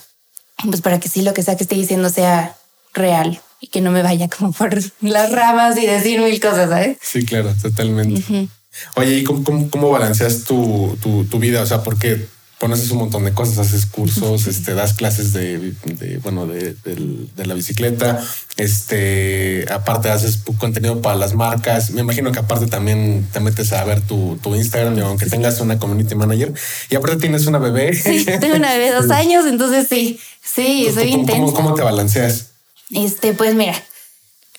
[0.63, 2.55] pues para que sí lo que sea que esté diciendo sea
[2.93, 3.39] real.
[3.59, 6.97] y que no me vaya como por las ramas y decir mil cosas, ¿sabes?
[7.01, 8.49] Sí, claro, totalmente.
[8.95, 11.61] Oye, ¿y cómo, cómo, balanceas tu, tu, tu, vida?
[11.61, 12.27] O sea, porque
[12.60, 15.74] pones un montón de cosas, haces cursos, este, das clases de,
[16.24, 16.76] bueno, de,
[17.36, 18.24] la bicicleta,
[18.58, 21.91] este, aparte haces contenido para las marcas.
[21.91, 25.78] Me imagino que aparte también te metes a ver tu, tu Instagram, aunque tengas una
[25.78, 26.53] community manager.
[26.89, 27.93] Y aparte tienes una bebé.
[27.93, 31.53] Sí, tengo una bebé de dos años, entonces sí, sí, soy intensa.
[31.53, 32.51] ¿cómo, te balanceas?
[32.89, 33.76] Este, pues mira,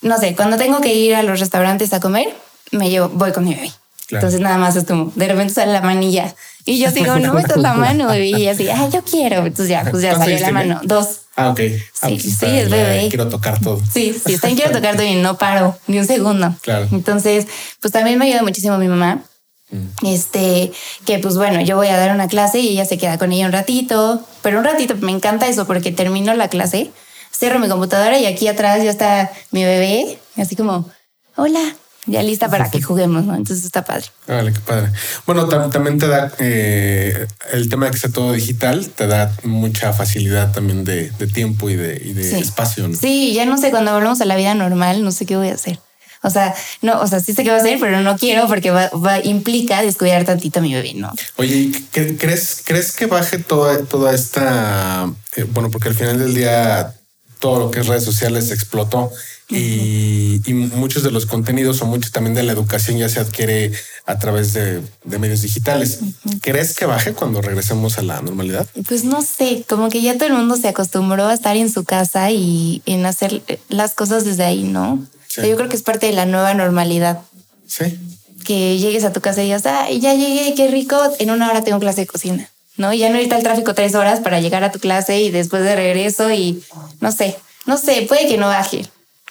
[0.01, 2.33] no sé, cuando tengo que ir a los restaurantes a comer,
[2.71, 3.71] me llevo, voy con mi bebé.
[4.11, 6.33] Entonces nada más es como, de repente sale la manilla
[6.65, 8.15] y yo digo, no metas la mano.
[8.15, 9.37] Y así, ah, yo quiero.
[9.37, 10.79] Entonces ya, pues ya salió la mano.
[10.83, 11.21] Dos.
[11.35, 11.59] Ah, ok.
[12.01, 13.07] Ah, sí, pues sí, es bebé.
[13.09, 13.81] Quiero tocar todo.
[13.91, 16.53] Sí, sí, está en quiero tocar todo y no paro ni un segundo.
[16.61, 16.87] Claro.
[16.91, 17.47] Entonces,
[17.81, 19.23] pues también me ayuda muchísimo mi mamá.
[19.71, 20.05] Mm.
[20.05, 20.71] Este,
[21.05, 23.45] que pues bueno, yo voy a dar una clase y ella se queda con ella
[23.45, 26.91] un ratito, pero un ratito me encanta eso porque termino la clase,
[27.31, 30.89] cierro mi computadora y aquí atrás ya está mi bebé, así como,
[31.35, 31.75] hola,
[32.05, 33.35] ya lista para que juguemos, ¿no?
[33.35, 34.05] Entonces está padre.
[34.27, 34.91] Vale, qué padre.
[35.25, 39.93] Bueno, también te da eh, el tema de que sea todo digital, te da mucha
[39.93, 42.87] facilidad también de, tiempo y de, espacio.
[42.87, 42.97] ¿no?
[42.97, 45.53] Sí, ya no sé, cuando volvemos a la vida normal, no sé qué voy a
[45.53, 45.79] hacer.
[46.21, 48.71] O sea, no, o sea, sí sé qué voy a hacer, pero no quiero porque
[48.71, 51.13] va, implica descuidar tantito a mi bebé, ¿no?
[51.37, 56.93] Oye, ¿crees, crees que baje toda, toda esta, eh, bueno, porque al final del día
[57.39, 59.11] todo lo que es redes sociales explotó
[59.49, 63.71] y, muchos de los contenidos o mucho también de la educación ya se adquiere
[64.05, 65.99] a través de, medios digitales.
[66.41, 68.67] ¿Crees que baje cuando regresemos a la normalidad?
[68.87, 71.83] Pues no sé, como que ya todo el mundo se acostumbró a estar en su
[71.83, 75.05] casa y en hacer las cosas desde ahí, ¿no?
[75.37, 77.21] yo creo que es parte de la nueva normalidad.
[77.67, 77.99] Sí.
[78.43, 81.63] Que llegues a tu casa y digas, ah, ya llegué, qué rico, en una hora
[81.63, 82.49] tengo clase de cocina.
[82.77, 82.93] ¿no?
[82.93, 85.63] Y ya no ahorita el tráfico tres horas para llegar a tu clase y después
[85.63, 86.63] de regreso y
[87.01, 88.85] no sé, no sé, puede que no baje.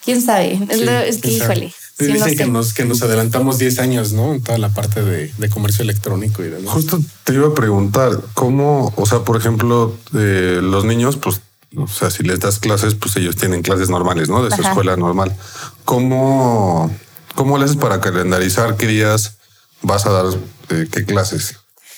[0.08, 0.58] ¿Quién sabe?
[0.70, 1.70] es, que, híjole.
[1.98, 4.32] dicen que, nos, que nos adelantamos 10 años, ¿no?
[4.32, 6.72] En toda la parte de, comercio electrónico y demás.
[6.72, 11.42] Justo te iba a preguntar, ¿cómo, o sea, por ejemplo, eh, los niños, pues,
[11.76, 14.42] o sea, si les das clases, pues ellos tienen clases normales, ¿no?
[14.42, 15.36] De su escuela normal.
[15.84, 16.90] ¿Cómo,
[17.34, 19.36] ¿Cómo le haces para calendarizar qué días
[19.82, 20.24] vas a dar
[20.70, 21.56] eh, qué clases?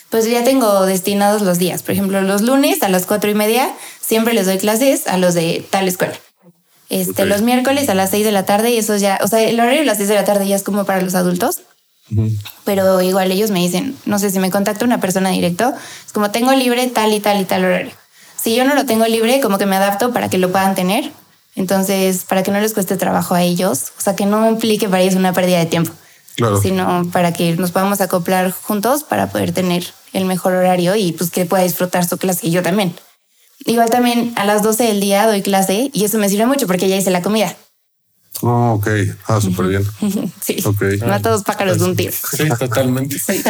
[0.08, 1.84] Pues ya tengo destinados los días.
[1.84, 5.34] Por ejemplo, los lunes a las cuatro y media siempre les doy clases a los
[5.34, 6.18] de tal escuela.
[6.90, 9.58] Este, Los miércoles a las seis de la tarde y eso ya, o sea, el
[9.58, 11.60] horario de las seis de la tarde ya es como para los adultos.
[12.64, 15.72] Pero igual ellos me dicen, no sé, si me contacta una persona directo,
[16.04, 17.92] es como tengo libre tal y tal y tal horario.
[18.36, 21.12] Si yo no lo tengo libre, como que me adapto para que lo puedan tener.
[21.54, 25.02] Entonces, para que no les cueste trabajo a ellos, o sea, que no implique para
[25.02, 25.92] ellos una pérdida de tiempo,
[26.60, 31.30] sino para que nos podamos acoplar juntos para poder tener el mejor horario y pues
[31.30, 32.94] que pueda disfrutar su clase y yo también.
[33.66, 36.88] Igual también a las 12 del día doy clase y eso me sirve mucho porque
[36.88, 37.56] ya hice la comida.
[38.42, 38.88] Oh, ok.
[39.26, 39.84] Ah, súper bien.
[40.40, 40.56] sí.
[40.64, 40.98] Okay.
[40.98, 42.12] No a todos pájaros de un tiro.
[42.12, 43.18] Sí, totalmente.
[43.18, 43.42] Sí.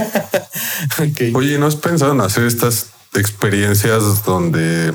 [1.34, 4.92] Oye, ¿no has pensado en hacer estas experiencias donde,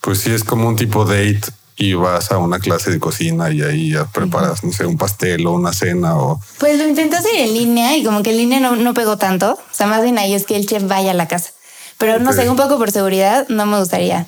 [0.00, 1.42] pues sí es como un tipo date
[1.76, 5.46] y vas a una clase de cocina y ahí ya preparas, no sé, un pastel
[5.46, 6.40] o una cena o...
[6.58, 9.52] Pues lo intenté hacer en línea y como que en línea no, no pegó tanto.
[9.52, 11.50] O sea, más bien ahí es que el chef vaya a la casa.
[11.98, 14.26] Pero no sé, un poco por seguridad no me gustaría.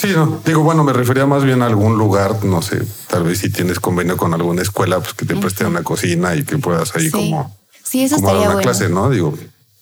[0.00, 3.40] Sí, no, digo, bueno, me refería más bien a algún lugar, no sé, tal vez
[3.40, 6.96] si tienes convenio con alguna escuela, pues que te preste una cocina y que puedas
[6.96, 9.10] ahí como, sí, eso como dar una clase, ¿no?
[9.10, 9.36] Digo,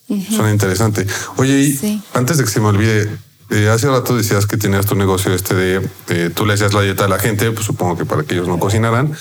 [0.09, 1.07] suena interesante.
[1.37, 3.09] Oye, y antes de que se me olvide,
[3.51, 7.05] eh, hace rato decías que tenías tu negocio este de, tú le hacías la dieta
[7.05, 9.17] a la gente, pues supongo que para que ellos no cocinaran.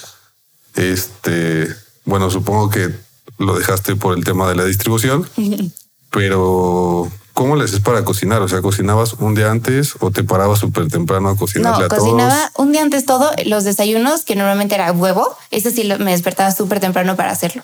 [0.75, 1.67] Este,
[2.05, 2.89] bueno, supongo que
[3.37, 5.29] lo dejaste por el tema de la distribución,
[6.09, 8.41] pero ¿Cómo le haces para cocinar?
[8.41, 11.79] O sea, ¿cocinabas un día antes o te parabas súper temprano a cocinar?
[11.79, 16.09] No, cocinaba un día antes todo, los desayunos, que normalmente era huevo, ese sí me
[16.09, 17.63] despertaba súper temprano para hacerlo.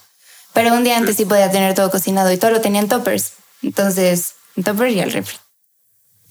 [0.53, 3.31] Pero un día antes sí podía tener todo cocinado y todo lo tenía en toppers.
[3.63, 5.37] Entonces, en toppers y al refri.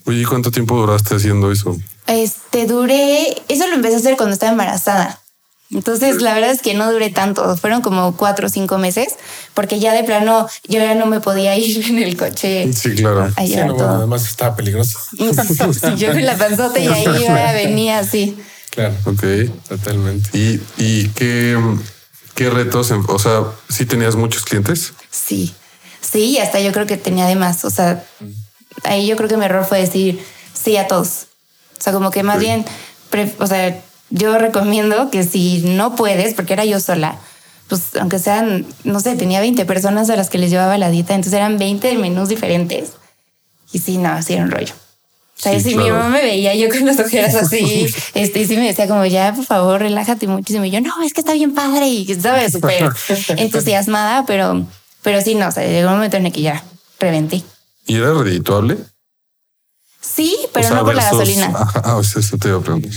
[0.04, 1.76] Oye, ¿cuánto tiempo duraste haciendo eso?
[2.06, 5.20] Este, duré, eso lo empecé a hacer cuando estaba embarazada.
[5.72, 9.14] Entonces, la verdad es que no duré tanto, fueron como cuatro o cinco meses,
[9.54, 12.70] porque ya de plano yo ya no me podía ir en el coche.
[12.72, 13.32] Sí, claro.
[13.38, 14.98] Sí, además estaba peligroso.
[15.96, 18.36] yo en la panzota y ahí iba, venía así.
[18.70, 18.94] Claro.
[19.04, 19.24] Ok.
[19.68, 20.30] Totalmente.
[20.36, 21.58] ¿Y, y qué,
[22.34, 22.90] qué retos?
[22.90, 24.92] O sea, ¿sí tenías muchos clientes?
[25.10, 25.54] Sí,
[26.00, 27.64] sí, hasta yo creo que tenía de más.
[27.64, 28.04] O sea,
[28.84, 31.26] ahí yo creo que mi error fue decir sí a todos.
[31.78, 32.64] O sea, como que más bien,
[33.38, 33.82] o sea,
[34.12, 37.18] yo recomiendo que si no puedes, porque era yo sola,
[37.68, 41.14] pues aunque sean, no sé, tenía 20 personas a las que les llevaba la dieta,
[41.14, 42.92] entonces eran 20 menús diferentes.
[43.72, 44.74] Y sí, no, así era un rollo.
[45.38, 48.56] O sea, si mi mamá me veía yo con las ojeras así, este, y sí
[48.56, 50.66] me decía como, ya, por favor, relájate muchísimo.
[50.66, 52.90] Y yo, no, es que está bien padre y estaba súper
[53.36, 54.66] entusiasmada, pero,
[55.02, 56.62] pero sí, no, o sea, llegó un momento en el que ya
[57.00, 57.42] reventé.
[57.86, 58.76] ¿Y era redituable?
[60.00, 61.52] Sí, pero no por la gasolina.
[61.82, 62.92] Ah, o sea, eso te iba a preguntar.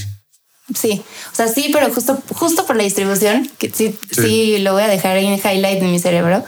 [0.73, 4.83] Sí, o sea, sí, pero justo, justo por la distribución, que sí, sí, lo voy
[4.83, 6.43] a dejar en highlight de mi cerebro.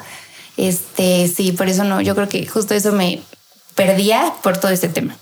[0.57, 3.21] Este, sí, por eso no, yo creo que justo eso me
[3.75, 5.15] perdía por todo este tema.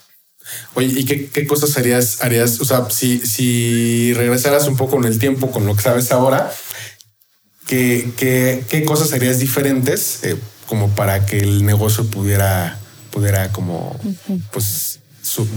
[0.75, 2.61] Oye, ¿y qué, cosas harías, harías?
[2.61, 6.53] O sea, si, si regresaras un poco en el tiempo con lo que sabes ahora,
[7.67, 10.37] ¿qué, qué, cosas harías diferentes eh,
[10.67, 12.79] como para que el negocio pudiera,
[13.11, 13.99] pudiera como,
[14.51, 14.99] pues,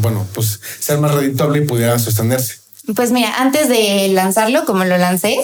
[0.00, 2.67] bueno, pues ser más redituable y pudiera sostenerse?
[2.94, 5.38] Pues mira, antes de lanzarlo, como lo lancé,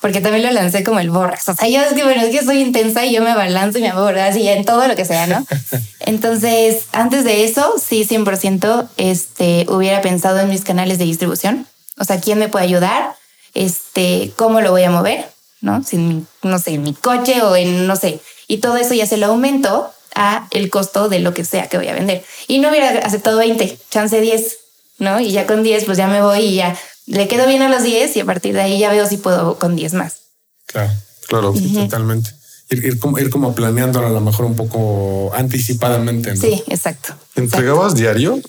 [0.00, 1.48] porque también lo lancé como el borras.
[1.48, 3.82] O sea, yo es que, bueno, es que soy intensa y yo me balanzo y
[3.82, 5.44] me hago así en todo lo que sea, ¿no?
[6.00, 11.66] Entonces, antes de eso, sí, 100% este, hubiera pensado en mis canales de distribución.
[11.98, 13.14] O sea, quién me puede ayudar,
[13.54, 15.26] este, cómo lo voy a mover,
[15.60, 15.82] ¿no?
[15.82, 18.20] Sin, no sé, en mi coche o en, no sé.
[18.48, 21.78] Y todo eso ya se lo aumento a el costo de lo que sea que
[21.78, 22.24] voy a vender.
[22.48, 24.58] Y no hubiera aceptado 20, chance 10,
[24.98, 25.20] ¿no?
[25.20, 26.76] Y ya con 10, pues ya me voy y ya
[27.06, 29.58] le quedo bien a los 10 y a partir de ahí ya veo si puedo
[29.58, 30.16] con 10 más.
[30.66, 30.92] Claro,
[31.28, 32.30] claro, totalmente.
[32.68, 36.34] Ir, como, ir como planeándolo a lo mejor un poco anticipadamente.
[36.34, 36.40] ¿no?
[36.40, 37.14] Sí, exacto.
[37.36, 38.40] ¿Entregabas diario?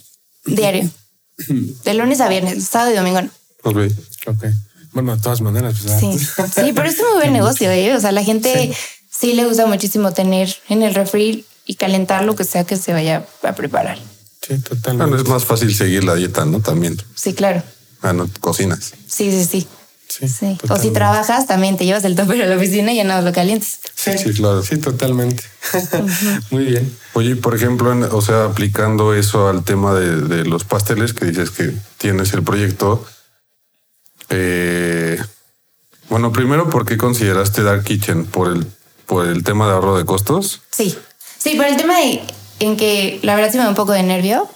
[0.45, 0.89] Diario.
[1.83, 3.29] De lunes a viernes, sábado y domingo no.
[3.63, 3.77] Ok.
[4.25, 4.45] Ok.
[4.93, 5.75] Bueno, de todas maneras.
[5.83, 7.69] Pues, sí, sí, pero es un muy buen negocio.
[7.69, 7.95] ¿eh?
[7.95, 8.73] O sea, la gente
[9.11, 9.33] sí.
[9.33, 13.27] le gusta muchísimo tener en el refri y calentar lo que sea que se vaya
[13.43, 13.99] a preparar.
[14.47, 15.09] Sí, totalmente.
[15.09, 16.61] Bueno, es más fácil seguir la dieta, ¿no?
[16.61, 16.97] También.
[17.15, 17.63] Sí, claro.
[18.01, 18.93] Ah, no cocinas.
[19.07, 19.67] Sí, sí, sí.
[20.07, 23.21] Sí, O si trabajas, también te llevas el topper a la oficina y ya no
[23.21, 23.79] lo calientes.
[23.93, 24.63] Sí, sí, claro.
[24.63, 25.43] Sí, totalmente.
[26.49, 26.97] Muy bien.
[27.13, 31.73] Oye, por ejemplo, o sea, aplicando eso al tema de, los pasteles, que dices que
[31.97, 33.05] tienes el proyecto.
[34.29, 35.21] Eh,
[36.09, 38.25] bueno, primero, ¿por qué consideraste Dark Kitchen?
[38.25, 38.65] ¿Por el,
[39.05, 40.61] por el tema de ahorro de costos?
[40.71, 40.97] Sí,
[41.37, 42.21] sí, por el tema de
[42.59, 44.49] en que la verdad sí me da un poco de nervio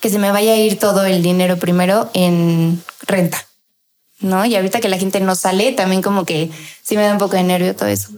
[0.00, 3.46] que se me vaya a ir todo el dinero primero en renta.
[4.20, 4.44] ¿No?
[4.44, 6.50] Y ahorita que la gente no sale, también como que
[6.82, 8.10] sí me da un poco de nervio todo eso.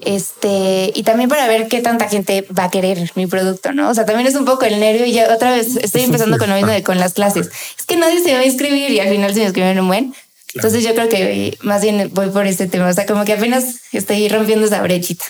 [0.00, 3.90] Este, y también para ver qué tanta gente va a querer mi producto, ¿no?
[3.90, 6.48] O sea, también es un poco el nervio y ya otra vez estoy empezando con
[6.48, 7.50] lo mismo de con las clases.
[7.78, 10.14] Es que nadie se va a inscribir y al final se me inscribieron un buen.
[10.54, 12.88] Entonces yo creo que más bien voy por este tema.
[12.88, 15.24] O sea, como que apenas estoy rompiendo esa brechita.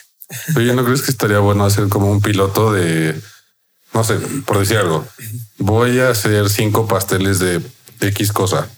[0.57, 3.21] Oye, ¿no crees que estaría bueno hacer como un piloto de
[3.95, 4.15] no sé,
[4.47, 5.07] por decir algo,
[5.59, 7.61] voy a hacer cinco pasteles de
[8.01, 8.69] X cosa,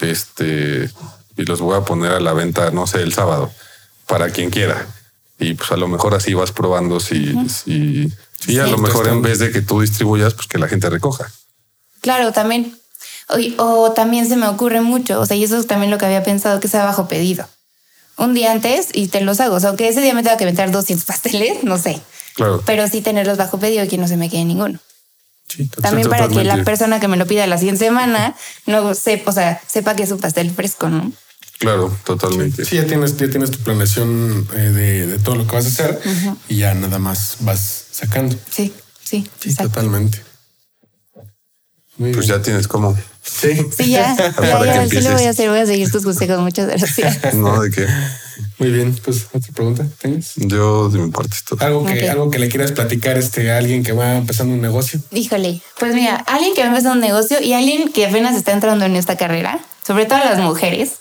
[0.00, 0.90] este,
[1.36, 3.50] y los voy a poner a la venta, no sé, el sábado,
[4.06, 4.86] para quien quiera.
[5.38, 8.12] Y pues a lo mejor así vas probando si, si,
[8.46, 11.30] y a lo mejor en vez de que tú distribuyas, pues que la gente recoja.
[12.00, 12.78] Claro, también.
[13.56, 16.22] O, también se me ocurre mucho, o sea, y eso es también lo que había
[16.22, 17.48] pensado, que sea bajo pedido.
[18.16, 19.56] Un día antes y te los hago.
[19.56, 22.00] O sea, aunque ese día me tenga que vender 200 pasteles, no sé.
[22.66, 24.78] Pero sí tenerlos bajo pedido y que no se me quede ninguno.
[25.80, 28.34] También para que la persona que me lo pida la siguiente semana
[28.66, 31.12] no sepa, o sea, sepa que es un pastel fresco, ¿no?
[31.58, 32.64] Claro, totalmente.
[32.64, 36.00] Sí, ya tienes, ya tienes tu planeación eh, de, todo lo que vas a hacer
[36.48, 38.36] y ya nada más vas sacando.
[38.50, 38.72] Sí,
[39.02, 39.28] sí.
[39.38, 40.23] Sí, totalmente.
[41.98, 42.96] Pues ya tienes como.
[43.22, 43.56] Sí.
[43.76, 44.14] Sí, ya.
[44.42, 45.48] ya, ya, sí lo voy a hacer.
[45.48, 46.38] Voy a seguir tus consejos.
[46.40, 47.34] Muchas gracias.
[47.34, 47.86] no, de qué.
[48.58, 50.32] Muy bien, pues otra pregunta tienes.
[50.36, 51.64] Yo de mi parte todo.
[51.64, 55.00] Algo que, algo que le quieras platicar este, a alguien que va empezando un negocio.
[55.12, 58.84] Híjole, pues mira, alguien que va empezando un negocio y alguien que apenas está entrando
[58.84, 60.92] en esta carrera, sobre todo las mujeres,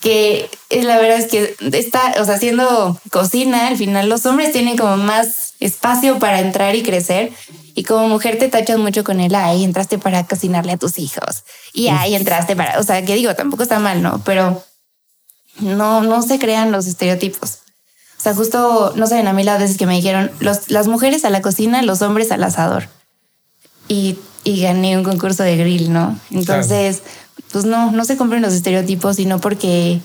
[0.00, 4.76] que la verdad es que está, o sea, haciendo cocina, al final los hombres tienen
[4.76, 7.32] como más espacio para entrar y crecer.
[7.74, 11.42] Y como mujer te tachas mucho con el, ay, entraste para cocinarle a tus hijos.
[11.72, 14.22] Y ay, entraste para, o sea, que digo, tampoco está mal, ¿no?
[14.24, 14.62] Pero
[15.60, 17.58] no, no se crean los estereotipos.
[18.18, 21.24] O sea, justo, no saben, a mí las veces que me dijeron, los, las mujeres
[21.24, 22.88] a la cocina, los hombres al asador.
[23.88, 26.18] Y, y gané un concurso de grill, ¿no?
[26.30, 27.02] Entonces,
[27.50, 30.00] pues no, no se compren los estereotipos, sino porque,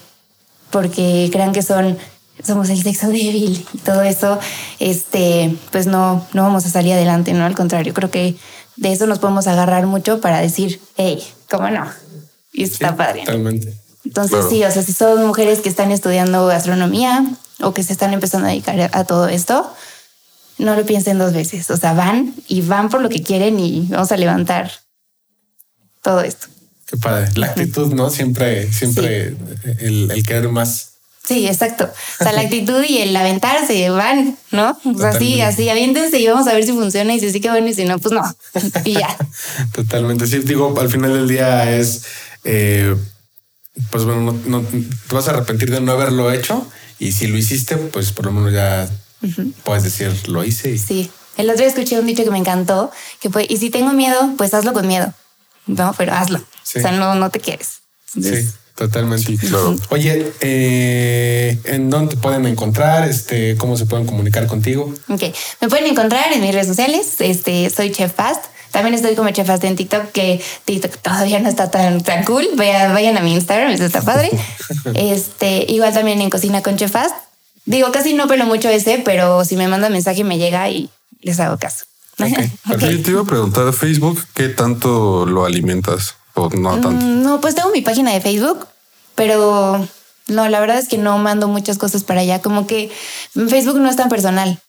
[0.71, 1.97] porque crean que son,
[2.45, 4.39] somos el sexo débil y todo eso,
[4.79, 7.45] este, pues no, no vamos a salir adelante, ¿no?
[7.45, 8.35] Al contrario, creo que
[8.75, 11.89] de eso nos podemos agarrar mucho para decir, hey, ¿cómo no?
[12.53, 13.21] Y está padre.
[13.25, 13.73] Totalmente.
[14.05, 17.25] Entonces, sí, o sea, si son mujeres que están estudiando gastronomía
[17.61, 19.71] o que se están empezando a dedicar a todo esto,
[20.57, 21.69] no lo piensen dos veces.
[21.69, 24.71] O sea, van y van por lo que quieren y vamos a levantar
[26.01, 26.47] todo esto.
[26.85, 27.29] Qué padre.
[27.35, 28.09] La actitud, ¿no?
[28.09, 29.35] Siempre, siempre
[29.79, 30.88] el, querer más.
[31.29, 31.83] Sí, exacto.
[32.19, 34.75] O sea, la actitud y el aventarse van, ¿no?
[34.83, 37.51] O sea, así, así, aviéntense y vamos a ver si funciona y si sí que
[37.51, 38.23] bueno y si no, pues no.
[38.83, 39.15] Y ya.
[39.71, 40.25] Totalmente.
[40.25, 42.01] Sí, digo, al final del día es,
[42.45, 42.95] eh,
[43.91, 46.65] pues bueno, no, te vas a arrepentir de no haberlo hecho
[46.97, 48.89] y si lo hiciste, pues por lo menos ya
[49.63, 50.79] puedes decir, lo hice.
[50.79, 51.11] Sí.
[51.37, 52.89] El otro día escuché un dicho que me encantó,
[53.21, 55.13] que fue, y si tengo miedo, pues hazlo con miedo.
[55.67, 56.39] No, pero hazlo.
[56.39, 57.81] O sea, no, no te quieres.
[58.19, 58.49] sí.
[58.79, 59.35] Totalmente.
[59.35, 59.75] Claro.
[59.89, 63.09] Oye, eh, ¿en dónde te pueden encontrar?
[63.09, 64.93] Este, ¿Cómo se pueden comunicar contigo?
[65.09, 65.21] Ok,
[65.59, 67.15] me pueden encontrar en mis redes sociales.
[67.19, 68.45] Este, soy Chef Fast.
[68.71, 72.47] También estoy como Chef Fast en TikTok, que TikTok todavía no está tan, tan cool.
[72.55, 74.29] Vayan, vayan a mi Instagram, eso está padre.
[74.95, 77.15] este, igual también en Cocina con Chef Fast.
[77.65, 81.37] Digo, casi no pelo mucho ese, pero si me manda mensaje me llega y les
[81.41, 81.83] hago caso.
[82.17, 82.97] Okay.
[83.03, 86.15] Te iba a preguntar, Facebook, ¿qué tanto lo alimentas?
[86.49, 86.91] No tanto?
[86.91, 88.67] Mm, no, pues tengo mi página de Facebook,
[89.15, 89.87] pero
[90.27, 92.41] no, la verdad es que no mando muchas cosas para allá.
[92.41, 92.91] Como que
[93.33, 94.59] Facebook no es tan personal.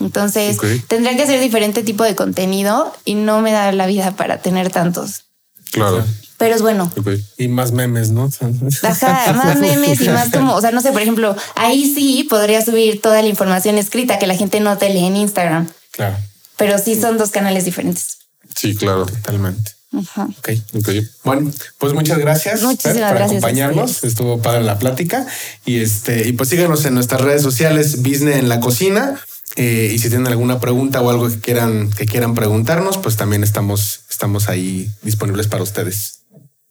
[0.00, 4.38] Entonces tendría que hacer diferente tipo de contenido y no me da la vida para
[4.38, 5.24] tener tantos.
[5.72, 6.04] Claro.
[6.36, 6.90] Pero es bueno.
[7.36, 8.30] Y más memes, ¿no?
[8.82, 12.64] Ajá, más memes y más como, o sea, no sé, por ejemplo, ahí sí podría
[12.64, 15.68] subir toda la información escrita que la gente no te lee en Instagram.
[15.90, 16.16] Claro.
[16.56, 18.18] Pero sí son dos canales diferentes.
[18.54, 19.06] Sí, claro.
[19.06, 19.77] Totalmente.
[19.90, 20.62] Okay.
[20.74, 20.88] ok.
[21.24, 24.04] Bueno, pues muchas gracias por acompañarnos.
[24.04, 25.26] Estuvo padre la plática.
[25.64, 29.18] Y este, y pues síganos en nuestras redes sociales, Business en la cocina.
[29.56, 33.42] Eh, y si tienen alguna pregunta o algo que quieran, que quieran preguntarnos, pues también
[33.42, 36.20] estamos, estamos ahí disponibles para ustedes.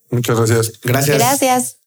[0.10, 0.74] Muchas gracias.
[0.84, 1.18] Gracias.
[1.18, 1.78] Gracias.